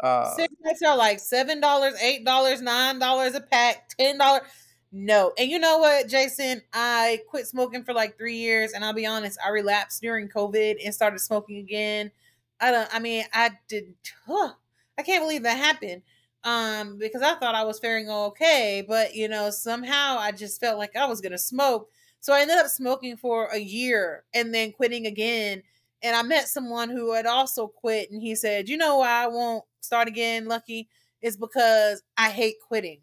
uh, 0.02 0.36
Cigarettes 0.36 0.82
are 0.86 0.98
like 0.98 1.20
seven 1.20 1.60
dollars, 1.60 1.94
eight 2.02 2.26
dollars, 2.26 2.62
nine 2.62 3.00
dollars 3.00 3.36
a 3.36 3.42
pack, 3.42 3.90
ten 3.90 4.18
dollars. 4.18 4.44
No, 4.92 5.34
and 5.38 5.50
you 5.50 5.60
know 5.60 5.78
what, 5.78 6.08
Jason? 6.08 6.62
I 6.74 7.22
quit 7.28 7.48
smoking 7.48 7.84
for 7.84 7.94
like 7.94 8.18
three 8.18 8.38
years, 8.38 8.72
and 8.72 8.84
I'll 8.84 8.94
be 8.94 9.06
honest, 9.06 9.38
I 9.46 9.50
relapsed 9.50 10.02
during 10.02 10.30
COVID 10.30 10.78
and 10.84 10.94
started 10.94 11.20
smoking 11.20 11.58
again. 11.58 12.12
I 12.60 12.72
don't. 12.72 12.90
I 12.94 13.00
mean, 13.00 13.26
I 13.34 13.52
did. 13.68 13.94
Huh, 14.26 14.54
I 14.98 15.04
can't 15.04 15.24
believe 15.24 15.44
that 15.44 15.58
happened. 15.58 16.02
Um, 16.44 16.98
because 17.00 17.22
I 17.24 17.34
thought 17.36 17.56
I 17.56 17.64
was 17.64 17.80
faring 17.80 18.10
okay, 18.10 18.86
but 18.88 19.16
you 19.16 19.28
know, 19.28 19.50
somehow 19.50 20.18
I 20.20 20.32
just 20.32 20.60
felt 20.62 20.78
like 20.78 20.96
I 20.96 21.06
was 21.06 21.22
gonna 21.22 21.38
smoke. 21.38 21.90
So 22.26 22.34
I 22.34 22.42
ended 22.42 22.58
up 22.58 22.70
smoking 22.70 23.18
for 23.18 23.50
a 23.54 23.60
year 23.60 24.24
and 24.34 24.52
then 24.52 24.72
quitting 24.72 25.06
again. 25.06 25.62
And 26.02 26.16
I 26.16 26.24
met 26.24 26.48
someone 26.48 26.90
who 26.90 27.14
had 27.14 27.28
also 27.28 27.68
quit, 27.68 28.10
and 28.10 28.20
he 28.20 28.34
said, 28.34 28.68
"You 28.68 28.78
know 28.78 28.98
why 28.98 29.26
I 29.26 29.28
won't 29.28 29.64
start 29.82 30.08
again, 30.08 30.48
Lucky, 30.48 30.90
is 31.22 31.38
because 31.38 32.02
I 32.18 32.32
hate 32.32 32.56
quitting." 32.68 33.02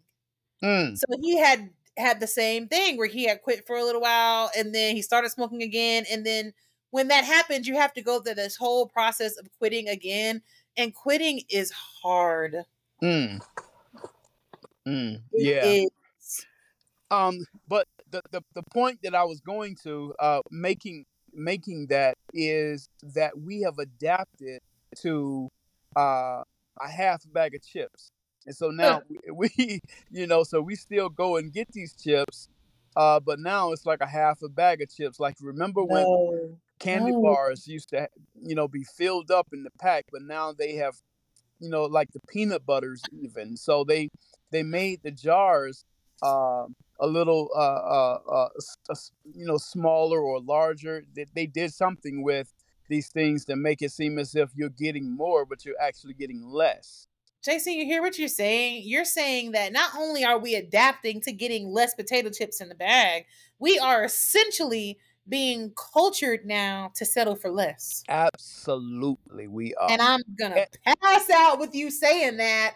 mm, 0.61 0.97
So 0.97 1.05
he 1.21 1.37
had 1.37 1.69
had 1.95 2.19
the 2.19 2.27
same 2.27 2.67
thing 2.67 2.97
where 2.97 3.07
he 3.07 3.23
had 3.23 3.41
quit 3.41 3.65
for 3.65 3.77
a 3.77 3.83
little 3.85 4.01
while, 4.01 4.51
and 4.57 4.75
then 4.75 4.93
he 4.93 5.01
started 5.01 5.29
smoking 5.29 5.63
again, 5.63 6.03
and 6.11 6.25
then 6.25 6.53
when 6.89 7.07
that 7.07 7.23
happens, 7.23 7.65
you 7.65 7.75
have 7.75 7.93
to 7.93 8.01
go 8.01 8.19
through 8.19 8.35
this 8.35 8.57
whole 8.57 8.87
process 8.87 9.37
of 9.37 9.47
quitting 9.57 9.87
again, 9.87 10.41
and 10.75 10.93
quitting 10.93 11.43
is 11.49 11.71
hard. 11.71 12.65
mm, 13.01 13.41
mm, 14.85 15.21
yeah. 15.31 15.63
is. 15.63 15.89
Um, 17.09 17.45
but 17.69 17.87
the, 18.13 18.21
the 18.31 18.41
the 18.53 18.63
point 18.71 18.99
that 19.03 19.15
I 19.15 19.23
was 19.23 19.41
going 19.41 19.75
to 19.83 20.13
uh 20.19 20.41
making 20.51 21.05
making 21.33 21.87
that 21.87 22.13
is 22.33 22.87
that 23.15 23.37
we 23.39 23.61
have 23.61 23.79
adapted 23.79 24.59
to 25.01 25.49
uh 25.95 26.43
a 26.79 26.89
half 26.89 27.21
bag 27.33 27.55
of 27.55 27.63
chips, 27.65 28.11
and 28.45 28.55
so 28.55 28.69
now 28.69 29.01
we, 29.33 29.81
you 30.11 30.27
know 30.27 30.43
so 30.43 30.61
we 30.61 30.75
still 30.75 31.09
go 31.09 31.37
and 31.37 31.51
get 31.51 31.67
these 31.73 31.93
chips, 31.93 32.47
uh, 32.95 33.19
but 33.19 33.39
now 33.39 33.71
it's 33.71 33.85
like 33.85 34.01
a 34.01 34.07
half 34.07 34.41
a 34.43 34.49
bag 34.49 34.81
of 34.81 34.89
chips. 34.95 35.19
Like 35.19 35.35
remember 35.41 35.83
when 35.83 36.03
No. 36.03 36.57
candy 36.79 37.11
No. 37.11 37.21
bars 37.21 37.67
used 37.67 37.89
to 37.89 38.07
you 38.43 38.55
know 38.55 38.67
be 38.67 38.83
filled 38.83 39.31
up 39.31 39.47
in 39.53 39.63
the 39.63 39.71
pack, 39.81 40.05
but 40.11 40.21
now 40.21 40.53
they 40.53 40.75
have 40.75 40.95
you 41.59 41.69
know 41.69 41.85
like 41.85 42.11
the 42.13 42.19
peanut 42.29 42.65
butters 42.65 43.01
even. 43.11 43.57
So 43.57 43.83
they 43.83 44.09
they 44.51 44.61
made 44.63 45.01
the 45.03 45.11
jars 45.11 45.83
um, 46.21 46.75
a 47.03 47.07
little 47.07 47.49
uh, 47.53 47.59
uh, 47.59 48.49
uh, 48.89 48.95
you 49.33 49.45
know 49.45 49.57
smaller 49.57 50.19
or 50.19 50.39
larger. 50.39 51.03
They, 51.13 51.25
they 51.35 51.45
did 51.45 51.73
something 51.73 52.23
with 52.23 52.53
these 52.87 53.09
things 53.09 53.45
to 53.45 53.55
make 53.55 53.81
it 53.81 53.91
seem 53.91 54.17
as 54.17 54.35
if 54.35 54.49
you're 54.55 54.69
getting 54.69 55.15
more, 55.15 55.45
but 55.45 55.65
you're 55.65 55.79
actually 55.81 56.13
getting 56.13 56.43
less. 56.45 57.07
Jason, 57.43 57.73
you 57.73 57.85
hear 57.85 58.01
what 58.01 58.17
you're 58.17 58.29
saying? 58.29 58.83
You're 58.85 59.03
saying 59.03 59.51
that 59.51 59.73
not 59.73 59.91
only 59.97 60.23
are 60.23 60.39
we 60.39 60.55
adapting 60.55 61.19
to 61.21 61.33
getting 61.33 61.73
less 61.73 61.93
potato 61.93 62.29
chips 62.29 62.61
in 62.61 62.69
the 62.69 62.75
bag, 62.75 63.25
we 63.59 63.77
are 63.77 64.05
essentially 64.05 64.97
being 65.27 65.73
cultured 65.93 66.45
now 66.45 66.91
to 66.95 67.05
settle 67.05 67.35
for 67.35 67.49
less. 67.49 68.03
Absolutely, 68.07 69.47
we 69.47 69.73
are. 69.75 69.91
And 69.91 70.01
I'm 70.01 70.21
gonna 70.39 70.65
pass 71.01 71.29
out 71.29 71.59
with 71.59 71.75
you 71.75 71.91
saying 71.91 72.37
that 72.37 72.75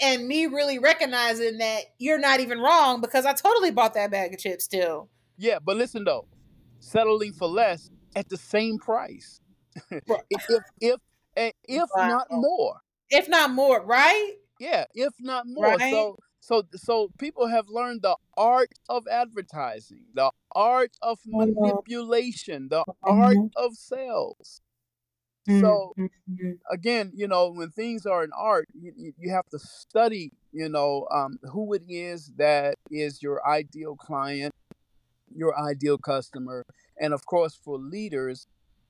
and 0.00 0.26
me 0.26 0.46
really 0.46 0.78
recognizing 0.78 1.58
that 1.58 1.82
you're 1.98 2.18
not 2.18 2.40
even 2.40 2.60
wrong 2.60 3.00
because 3.00 3.26
I 3.26 3.32
totally 3.32 3.70
bought 3.70 3.94
that 3.94 4.10
bag 4.10 4.34
of 4.34 4.40
chips 4.40 4.64
still. 4.64 5.08
Yeah, 5.36 5.58
but 5.58 5.76
listen 5.76 6.04
though, 6.04 6.28
settling 6.80 7.32
for 7.32 7.48
less 7.48 7.90
at 8.16 8.28
the 8.28 8.36
same 8.36 8.78
price, 8.78 9.40
if 9.90 10.62
if 10.80 11.00
if, 11.36 11.52
if 11.64 11.88
not 11.96 12.26
more. 12.30 12.80
If 13.10 13.28
not 13.28 13.50
more, 13.50 13.84
right? 13.84 14.34
Yeah, 14.58 14.84
if 14.94 15.14
not 15.20 15.46
more. 15.46 15.78
Right. 15.78 15.90
So 15.90 16.16
so 16.40 16.62
so 16.74 17.10
people 17.18 17.46
have 17.48 17.68
learned 17.68 18.02
the 18.02 18.16
art 18.36 18.70
of 18.88 19.06
advertising, 19.08 20.04
the 20.14 20.30
art 20.52 20.96
of 21.02 21.20
Mhm. 21.26 21.54
manipulation, 21.56 22.68
the 22.68 22.84
art 23.02 23.36
Mhm. 23.36 23.50
of 23.56 23.74
sales. 23.76 24.60
Mm-hmm. 25.50 25.60
So 25.60 25.94
again, 26.70 27.12
you 27.14 27.28
know, 27.28 27.50
when 27.50 27.70
things 27.70 28.06
are 28.06 28.22
an 28.22 28.32
art, 28.36 28.68
you, 28.74 29.14
you, 29.18 29.30
have 29.32 29.48
to 29.50 29.58
study, 29.58 30.32
you 30.52 30.68
know, 30.68 31.06
um, 31.12 31.38
who 31.52 31.72
it 31.74 31.82
is 31.88 32.32
that 32.38 32.74
is 32.90 33.22
your 33.22 33.46
ideal 33.48 33.96
client, 33.96 34.52
your 35.34 35.58
ideal 35.58 35.98
customer, 35.98 36.64
and 37.00 37.12
of 37.14 37.26
course, 37.26 37.54
for 37.54 37.78
leaders, 37.78 38.46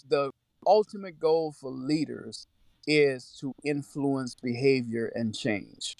the 0.08 0.30
ultimate 0.66 1.18
goal 1.18 1.52
for 1.52 1.70
leaders 1.70 2.46
is 2.86 3.36
to 3.40 3.52
influence 3.64 4.34
behavior 4.42 5.12
and 5.14 5.34
change. 5.34 5.96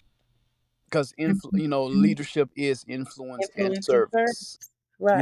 because 0.90 1.12
influ- 1.20 1.51
you 1.55 1.68
know 1.68 1.85
leadership 1.85 2.51
is 2.57 2.85
influence 2.88 3.49
and 3.57 3.66
Influence 3.66 3.77
and 3.77 3.85
service. 3.85 4.11
service. 4.11 4.59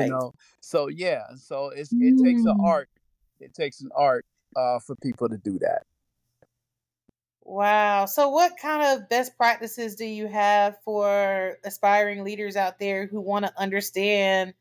You 0.04 0.10
know, 0.10 0.32
so 0.60 0.88
yeah, 0.88 1.24
so 1.36 1.70
it's 1.70 1.92
it 2.00 2.18
takes 2.18 2.44
an 2.44 2.54
Mm. 2.58 2.64
art. 2.64 2.88
It 3.40 3.54
takes 3.54 3.80
an 3.80 3.90
art 3.96 4.24
uh, 4.56 4.78
for 4.78 4.96
people 4.96 5.28
to 5.28 5.36
do 5.36 5.58
that. 5.60 5.82
Wow. 7.42 8.04
So, 8.04 8.28
what 8.28 8.52
kind 8.60 8.82
of 8.82 9.08
best 9.08 9.36
practices 9.38 9.96
do 9.96 10.04
you 10.04 10.26
have 10.26 10.76
for 10.84 11.56
aspiring 11.64 12.22
leaders 12.22 12.56
out 12.56 12.78
there 12.78 13.06
who 13.06 13.20
want 13.20 13.46
to 13.46 13.52
understand 13.56 14.52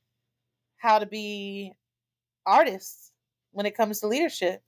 how 0.77 0.99
to 0.99 1.05
be 1.05 1.73
artists 2.45 3.11
when 3.51 3.65
it 3.65 3.75
comes 3.75 3.99
to 3.99 4.07
leadership? 4.07 4.61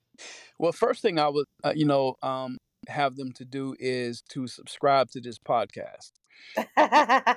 Well, 0.57 0.73
first 0.73 1.01
thing 1.01 1.17
I 1.17 1.29
would, 1.29 1.45
uh, 1.63 1.71
you 1.73 1.85
know, 1.85 2.15
um, 2.21 2.57
have 2.89 3.15
them 3.15 3.31
to 3.33 3.45
do 3.45 3.75
is 3.79 4.21
to 4.31 4.47
subscribe 4.47 5.09
to 5.11 5.21
this 5.21 5.37
podcast 5.39 6.11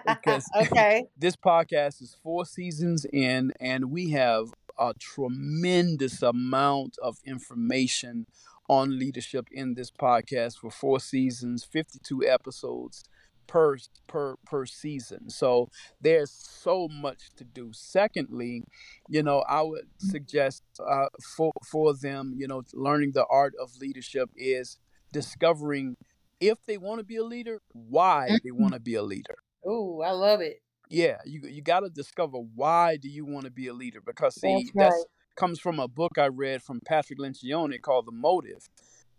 because 0.07 0.45
okay. 0.57 1.05
this 1.17 1.37
podcast 1.37 2.03
is 2.03 2.17
four 2.23 2.45
seasons 2.45 3.07
in, 3.13 3.53
and 3.61 3.91
we 3.91 4.11
have 4.11 4.53
a 4.89 4.95
tremendous 4.99 6.23
amount 6.23 6.97
of 7.03 7.19
information 7.25 8.27
on 8.69 8.99
leadership 8.99 9.47
in 9.53 9.75
this 9.75 9.91
podcast 9.91 10.59
for 10.59 10.71
four 10.71 10.99
seasons, 11.01 11.65
fifty-two 11.65 12.21
episodes 12.27 13.05
per 13.47 13.77
per 14.07 14.37
per 14.47 14.67
season. 14.67 15.31
So 15.31 15.69
there's 16.01 16.31
so 16.31 16.89
much 16.89 17.31
to 17.37 17.45
do. 17.45 17.71
Secondly, 17.73 18.65
you 19.09 19.23
know, 19.23 19.45
I 19.49 19.63
would 19.63 19.89
suggest 19.99 20.63
uh, 20.79 21.09
for 21.37 21.53
for 21.71 21.95
them, 21.95 22.35
you 22.37 22.49
know, 22.49 22.63
learning 22.73 23.13
the 23.13 23.27
art 23.27 23.55
of 23.61 23.77
leadership 23.81 24.31
is 24.37 24.79
discovering 25.13 25.97
if 26.41 26.59
they 26.67 26.79
want 26.79 26.99
to 26.99 27.05
be 27.05 27.17
a 27.17 27.25
leader, 27.25 27.61
why 27.73 28.39
they 28.45 28.51
want 28.51 28.75
to 28.75 28.81
be 28.81 28.95
a 28.95 29.03
leader. 29.03 29.39
Ooh, 29.69 30.03
I 30.03 30.11
love 30.11 30.41
it. 30.41 30.63
Yeah, 30.93 31.17
you 31.25 31.41
you 31.49 31.63
got 31.63 31.81
to 31.81 31.91
discover 31.91 32.39
why 32.39 32.97
do 32.97 33.09
you 33.09 33.25
want 33.25 33.45
to 33.47 33.51
be 33.51 33.69
a 33.69 33.75
leader 33.75 34.01
because 34.05 34.37
see 34.37 34.55
That's 34.55 34.73
that's 34.75 34.97
right. 34.99 35.05
comes 35.37 35.59
from 35.59 35.79
a 35.81 35.89
book 35.89 36.13
I 36.19 36.29
read 36.29 36.63
from 36.63 36.81
Patrick 36.87 37.19
Lencioni 37.19 37.81
called 37.81 38.07
The 38.07 38.13
Motive. 38.13 38.69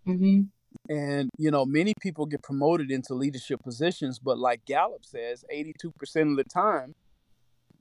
hmm 0.06 0.42
And 0.90 1.30
you 1.38 1.52
know, 1.52 1.66
many 1.66 1.94
people 2.02 2.26
get 2.26 2.44
promoted 2.44 2.92
into 2.92 3.14
leadership 3.16 3.62
positions, 3.64 4.20
but 4.20 4.38
like 4.38 4.66
Gallup 4.66 5.06
says, 5.06 5.44
82% 5.54 6.32
of 6.32 6.38
the 6.38 6.44
time 6.44 6.94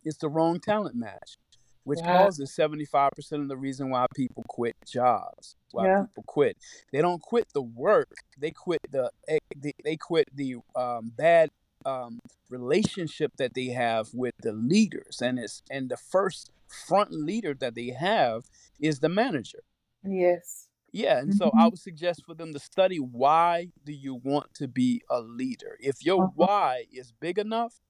it's 0.05 0.19
the 0.19 0.29
wrong 0.29 0.59
talent 0.61 0.97
match, 0.97 1.37
which 1.85 2.01
Yeah. 2.01 2.13
causes 2.17 2.55
75% 2.59 3.43
of 3.43 3.49
the 3.49 3.57
reason 3.57 3.91
why 3.91 4.07
people 4.15 4.45
quit 4.49 4.75
jobs. 4.87 5.57
Why 5.73 5.87
Yeah. 5.87 6.03
people 6.03 6.25
quit. 6.27 6.57
They 6.93 7.01
don't 7.01 7.23
quit 7.23 7.47
the 7.55 7.63
work, 7.63 8.09
they 8.39 8.51
quit 8.51 8.81
the 8.91 9.11
eh, 9.29 9.39
they, 9.57 9.73
they 9.85 9.97
quit 9.97 10.27
the 10.35 10.57
um, 10.77 11.13
bad 11.17 11.51
um, 11.87 12.19
relationship 12.51 13.33
that 13.39 13.55
they 13.55 13.67
have 13.67 14.09
with 14.15 14.35
the 14.43 14.53
leaders 14.53 15.21
and 15.23 15.39
it's 15.39 15.63
and 15.71 15.89
the 15.89 15.97
first 15.97 16.51
front 16.87 17.13
leader 17.13 17.55
that 17.55 17.75
they 17.75 17.89
have 17.89 18.45
is 18.81 19.01
the 19.01 19.09
manager. 19.09 19.61
Yes. 20.05 20.69
Yeah, 20.93 21.19
and 21.19 21.35
so 21.35 21.51
I 21.57 21.67
Mhm. 21.67 21.71
would 21.71 21.79
suggest 21.79 22.25
for 22.27 22.35
them 22.35 22.53
to 22.53 22.59
study 22.59 22.99
why 22.99 23.69
do 23.85 23.93
you 23.93 24.15
want 24.15 24.53
to 24.55 24.69
be 24.69 25.03
a 25.09 25.21
leader? 25.21 25.77
If 25.81 26.05
your 26.05 26.25
Uh-huh. 26.25 26.33
why 26.35 26.87
is 26.93 27.13
big 27.13 27.39
enough, 27.39 27.81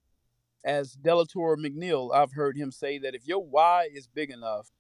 as 0.65 0.97
Delator 0.97 1.57
McNeil, 1.57 2.15
I've 2.15 2.33
heard 2.33 2.57
him 2.57 2.71
say 2.71 2.99
that 2.99 3.15
if 3.17 3.27
your 3.27 3.45
why 3.45 3.89
is 3.93 4.07
big 4.07 4.31
enough, 4.31 4.71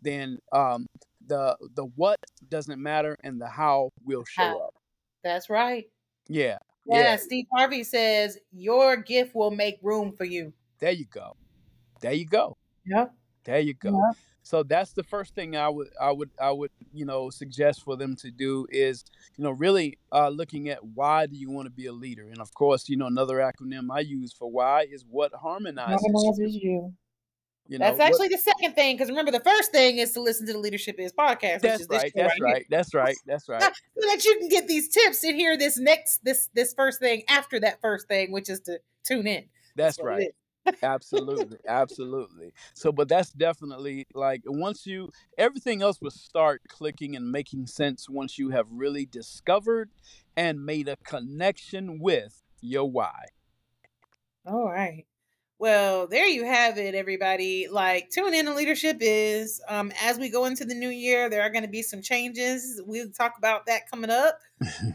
then 0.00 0.38
um, 0.52 0.86
the 1.24 1.56
the 1.74 1.84
what 1.84 2.18
doesn't 2.48 2.82
matter 2.82 3.16
and 3.22 3.40
the 3.40 3.46
how 3.48 3.90
will 4.04 4.24
show 4.24 4.42
How. 4.42 4.58
up. 4.58 4.74
That's 5.22 5.48
right. 5.48 5.86
Yeah, 6.28 6.58
Yeah. 6.84 7.00
yeah, 7.00 7.16
Steve 7.16 7.46
Harvey 7.54 7.84
says 7.84 8.38
your 8.52 8.96
gift 8.96 9.34
will 9.34 9.50
make 9.50 9.78
room 9.82 10.12
for 10.12 10.24
you. 10.24 10.52
there 10.78 10.90
you 10.92 11.06
go. 11.06 11.36
There 12.00 12.12
you 12.12 12.26
go. 12.26 12.56
Yeah. 12.84 13.06
There 13.44 13.60
you 13.60 13.74
go. 13.74 13.90
Yep. 13.90 14.16
So 14.42 14.62
that's 14.64 14.92
the 14.92 15.04
first 15.04 15.34
thing 15.34 15.56
I 15.56 15.68
would 15.68 15.88
I 16.00 16.10
would 16.10 16.30
I 16.40 16.50
would 16.50 16.70
you 16.92 17.04
know 17.04 17.30
suggest 17.30 17.84
for 17.84 17.96
them 17.96 18.16
to 18.16 18.30
do 18.30 18.66
is 18.70 19.04
you 19.36 19.44
know 19.44 19.52
really 19.52 19.98
uh, 20.10 20.30
looking 20.30 20.68
at 20.68 20.84
why 20.84 21.26
do 21.26 21.36
you 21.36 21.48
want 21.48 21.66
to 21.66 21.70
be 21.70 21.86
a 21.86 21.92
leader 21.92 22.28
and 22.28 22.40
of 22.40 22.52
course 22.52 22.88
you 22.88 22.96
know 22.96 23.06
another 23.06 23.36
acronym 23.36 23.86
I 23.92 24.00
use 24.00 24.32
for 24.32 24.50
why 24.50 24.86
is 24.90 25.04
what 25.08 25.32
harmonizes. 25.32 26.02
Harmonizes 26.02 26.56
you. 26.56 26.70
You 26.70 26.94
know 27.78 27.86
That's 27.86 27.98
what 27.98 28.08
actually 28.08 28.28
the 28.28 28.38
second 28.38 28.74
thing, 28.74 28.96
because 28.96 29.08
remember 29.08 29.30
the 29.30 29.40
first 29.40 29.72
thing 29.72 29.98
is 29.98 30.12
to 30.12 30.20
listen 30.20 30.46
to 30.46 30.52
the 30.52 30.58
Leadership 30.58 30.96
Is 30.98 31.12
podcast, 31.12 31.54
which 31.54 31.62
that's 31.62 31.82
is 31.82 31.88
right 31.88 32.12
that's 32.14 32.16
right 32.16 32.32
here. 32.36 32.46
right 32.46 32.66
that's 32.70 32.94
right 32.94 33.16
that's 33.26 33.48
right 33.48 33.62
so 33.98 34.06
that 34.08 34.24
you 34.24 34.38
can 34.38 34.48
get 34.48 34.68
these 34.68 34.88
tips 34.88 35.24
and 35.24 35.36
hear 35.36 35.56
this 35.56 35.78
next 35.78 36.24
this 36.24 36.48
this 36.54 36.74
first 36.74 37.00
thing 37.00 37.22
after 37.28 37.60
that 37.60 37.80
first 37.80 38.08
thing, 38.08 38.32
which 38.32 38.48
is 38.48 38.60
to 38.60 38.80
tune 39.04 39.26
in. 39.26 39.44
That's 39.76 39.96
that's 39.96 40.02
right 40.02 40.28
absolutely 40.82 41.58
absolutely 41.66 42.52
so 42.72 42.92
but 42.92 43.08
that's 43.08 43.32
definitely 43.32 44.06
like 44.14 44.42
once 44.46 44.86
you 44.86 45.10
everything 45.36 45.82
else 45.82 46.00
will 46.00 46.10
start 46.10 46.62
clicking 46.68 47.16
and 47.16 47.32
making 47.32 47.66
sense 47.66 48.08
once 48.08 48.38
you 48.38 48.50
have 48.50 48.66
really 48.70 49.04
discovered 49.04 49.90
and 50.36 50.64
made 50.64 50.86
a 50.86 50.96
connection 50.98 51.98
with 51.98 52.42
your 52.60 52.88
why 52.88 53.24
All 54.44 54.68
right. 54.68 55.06
Well, 55.62 56.08
there 56.08 56.26
you 56.26 56.44
have 56.44 56.76
it, 56.76 56.96
everybody. 56.96 57.68
Like, 57.70 58.10
tune 58.10 58.34
in 58.34 58.46
to 58.46 58.52
Leadership 58.52 58.96
is. 58.98 59.60
Um, 59.68 59.92
as 60.02 60.18
we 60.18 60.28
go 60.28 60.46
into 60.46 60.64
the 60.64 60.74
new 60.74 60.88
year, 60.88 61.30
there 61.30 61.40
are 61.42 61.50
going 61.50 61.62
to 61.62 61.70
be 61.70 61.82
some 61.82 62.02
changes. 62.02 62.82
We'll 62.84 63.12
talk 63.12 63.38
about 63.38 63.66
that 63.66 63.88
coming 63.88 64.10
up. 64.10 64.40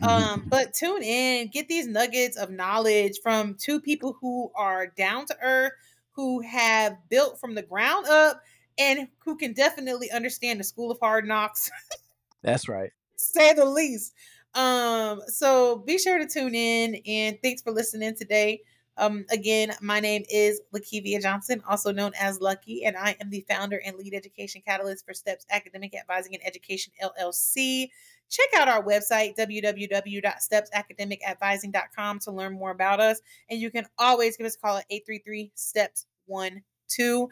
Um, 0.02 0.44
but 0.50 0.74
tune 0.74 1.04
in, 1.04 1.48
get 1.48 1.70
these 1.70 1.88
nuggets 1.88 2.36
of 2.36 2.50
knowledge 2.52 3.20
from 3.24 3.56
two 3.58 3.80
people 3.80 4.18
who 4.20 4.52
are 4.58 4.88
down 4.88 5.26
to 5.28 5.38
earth, 5.42 5.72
who 6.12 6.42
have 6.42 6.98
built 7.08 7.40
from 7.40 7.56
the 7.56 7.64
ground 7.64 8.08
up, 8.08 8.42
and 8.78 9.08
who 9.20 9.38
can 9.38 9.54
definitely 9.54 10.12
understand 10.12 10.60
the 10.60 10.66
school 10.66 10.92
of 10.92 11.00
hard 11.00 11.26
knocks 11.26 11.72
that's 12.44 12.68
right 12.68 12.92
say 13.16 13.54
the 13.54 13.66
least. 13.66 14.14
Um, 14.54 15.22
so 15.28 15.78
be 15.78 15.98
sure 15.98 16.20
to 16.20 16.28
tune 16.28 16.54
in 16.54 17.02
and 17.08 17.38
thanks 17.42 17.62
for 17.62 17.72
listening 17.72 18.16
today. 18.16 18.62
Um, 18.98 19.26
again, 19.30 19.74
my 19.82 20.00
name 20.00 20.24
is 20.30 20.62
Lakivia 20.74 21.22
Johnson, 21.22 21.62
also 21.68 21.92
known 21.92 22.14
as 22.20 22.42
Lucky, 22.42 22.84
and 22.84 22.98
I 22.98 23.16
am 23.22 23.30
the 23.30 23.46
founder 23.48 23.80
and 23.86 23.96
lead 23.96 24.16
education 24.16 24.64
catalyst 24.66 25.06
for 25.06 25.14
Steps 25.14 25.46
Academic 25.52 25.94
Advising 25.96 26.34
and 26.34 26.44
Education 26.46 26.94
LLC. 27.02 27.90
Check 28.30 28.50
out 28.56 28.68
our 28.68 28.84
website, 28.84 29.38
www.stepsacademicadvising.com, 29.38 32.20
to 32.20 32.32
learn 32.32 32.52
more 32.54 32.72
about 32.72 33.00
us. 33.00 33.22
And 33.50 33.62
you 33.62 33.72
can 33.72 33.86
always 33.98 34.36
give 34.36 34.46
us 34.48 34.56
a 34.56 34.60
call 34.60 34.76
at 34.78 34.86
833 34.90 35.54
STEPS 35.56 36.06
1 36.26 36.62
2. 36.90 37.30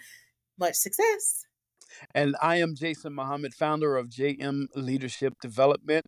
Much 0.58 0.76
success. 0.76 1.46
And 2.14 2.36
I 2.42 2.58
am 2.58 2.76
Jason 2.76 3.14
Muhammad, 3.14 3.54
founder 3.54 3.98
of 3.98 4.10
JM 4.10 4.68
Leadership 4.76 5.34
Development. 5.42 6.06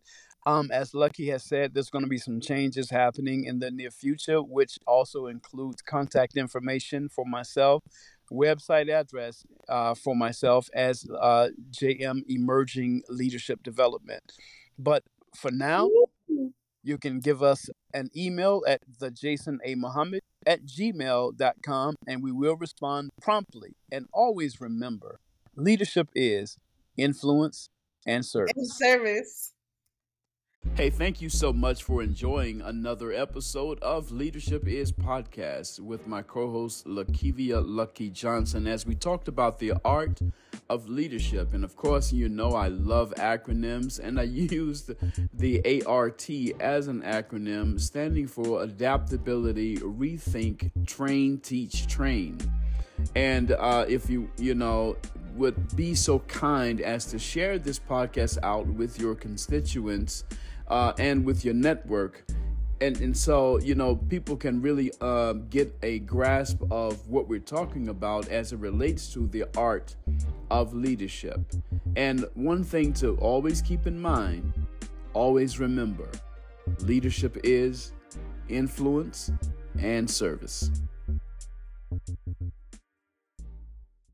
Um, 0.47 0.71
as 0.71 0.93
Lucky 0.93 1.27
has 1.27 1.43
said, 1.43 1.73
there's 1.73 1.89
going 1.89 2.05
to 2.05 2.09
be 2.09 2.17
some 2.17 2.39
changes 2.39 2.89
happening 2.89 3.43
in 3.43 3.59
the 3.59 3.69
near 3.69 3.91
future, 3.91 4.41
which 4.41 4.79
also 4.87 5.27
includes 5.27 5.81
contact 5.81 6.37
information 6.37 7.09
for 7.09 7.25
myself, 7.25 7.83
website 8.31 8.89
address 8.89 9.45
uh, 9.67 9.93
for 9.93 10.15
myself 10.15 10.69
as 10.73 11.05
uh, 11.19 11.49
JM 11.71 12.21
Emerging 12.29 13.01
Leadership 13.09 13.61
Development. 13.61 14.31
But 14.79 15.03
for 15.35 15.51
now, 15.51 15.89
you 16.81 16.97
can 16.97 17.19
give 17.19 17.43
us 17.43 17.69
an 17.93 18.09
email 18.15 18.63
at 18.65 18.79
the 19.01 19.11
Jason 19.11 19.59
A. 19.65 19.75
Muhammad 19.75 20.21
at 20.45 20.65
gmail.com 20.65 21.95
and 22.07 22.23
we 22.23 22.31
will 22.31 22.55
respond 22.55 23.09
promptly. 23.21 23.75
And 23.91 24.05
always 24.13 24.61
remember, 24.61 25.19
leadership 25.57 26.07
is 26.15 26.57
influence 26.95 27.67
and 28.05 28.25
service. 28.25 28.77
service. 28.77 29.53
Hey, 30.75 30.89
thank 30.89 31.21
you 31.21 31.29
so 31.29 31.51
much 31.53 31.83
for 31.83 32.03
enjoying 32.03 32.61
another 32.61 33.11
episode 33.11 33.79
of 33.79 34.11
Leadership 34.11 34.67
Is 34.67 34.91
Podcast 34.91 35.79
with 35.79 36.07
my 36.07 36.21
co 36.21 36.51
host, 36.51 36.85
Lakivia 36.85 37.63
Lucky 37.65 38.09
Johnson, 38.09 38.67
as 38.67 38.85
we 38.85 38.95
talked 38.95 39.27
about 39.27 39.59
the 39.59 39.73
art 39.83 40.19
of 40.69 40.87
leadership. 40.87 41.53
And 41.53 41.63
of 41.63 41.75
course, 41.75 42.11
you 42.11 42.29
know 42.29 42.51
I 42.53 42.67
love 42.67 43.13
acronyms, 43.17 43.99
and 43.99 44.19
I 44.19 44.23
used 44.23 44.91
the 45.33 45.83
ART 45.85 46.29
as 46.59 46.87
an 46.87 47.01
acronym 47.01 47.79
standing 47.79 48.27
for 48.27 48.63
Adaptability, 48.63 49.77
Rethink, 49.77 50.71
Train, 50.85 51.39
Teach, 51.39 51.87
Train. 51.87 52.37
And 53.15 53.51
uh, 53.51 53.85
if 53.87 54.09
you, 54.09 54.29
you 54.37 54.55
know, 54.55 54.97
would 55.35 55.75
be 55.75 55.93
so 55.93 56.19
kind 56.19 56.81
as 56.81 57.05
to 57.05 57.19
share 57.19 57.59
this 57.59 57.79
podcast 57.79 58.39
out 58.43 58.65
with 58.65 58.99
your 58.99 59.15
constituents 59.15 60.23
uh, 60.67 60.93
and 60.97 61.25
with 61.25 61.45
your 61.45 61.53
network. 61.53 62.25
And, 62.79 62.99
and 63.01 63.17
so, 63.17 63.59
you 63.59 63.73
know, 63.73 63.95
people 63.95 64.35
can 64.37 64.61
really 64.61 64.91
uh, 65.01 65.33
get 65.33 65.75
a 65.81 65.99
grasp 65.99 66.61
of 66.69 67.07
what 67.09 67.27
we're 67.27 67.39
talking 67.39 67.89
about 67.89 68.27
as 68.29 68.53
it 68.53 68.59
relates 68.59 69.11
to 69.13 69.27
the 69.27 69.45
art 69.57 69.95
of 70.51 70.73
leadership. 70.75 71.39
And 71.95 72.25
one 72.35 72.63
thing 72.63 72.93
to 72.93 73.15
always 73.17 73.61
keep 73.61 73.87
in 73.87 73.99
mind 73.99 74.53
always 75.13 75.59
remember 75.59 76.07
leadership 76.81 77.37
is 77.43 77.93
influence 78.49 79.31
and 79.79 80.09
service. 80.09 80.69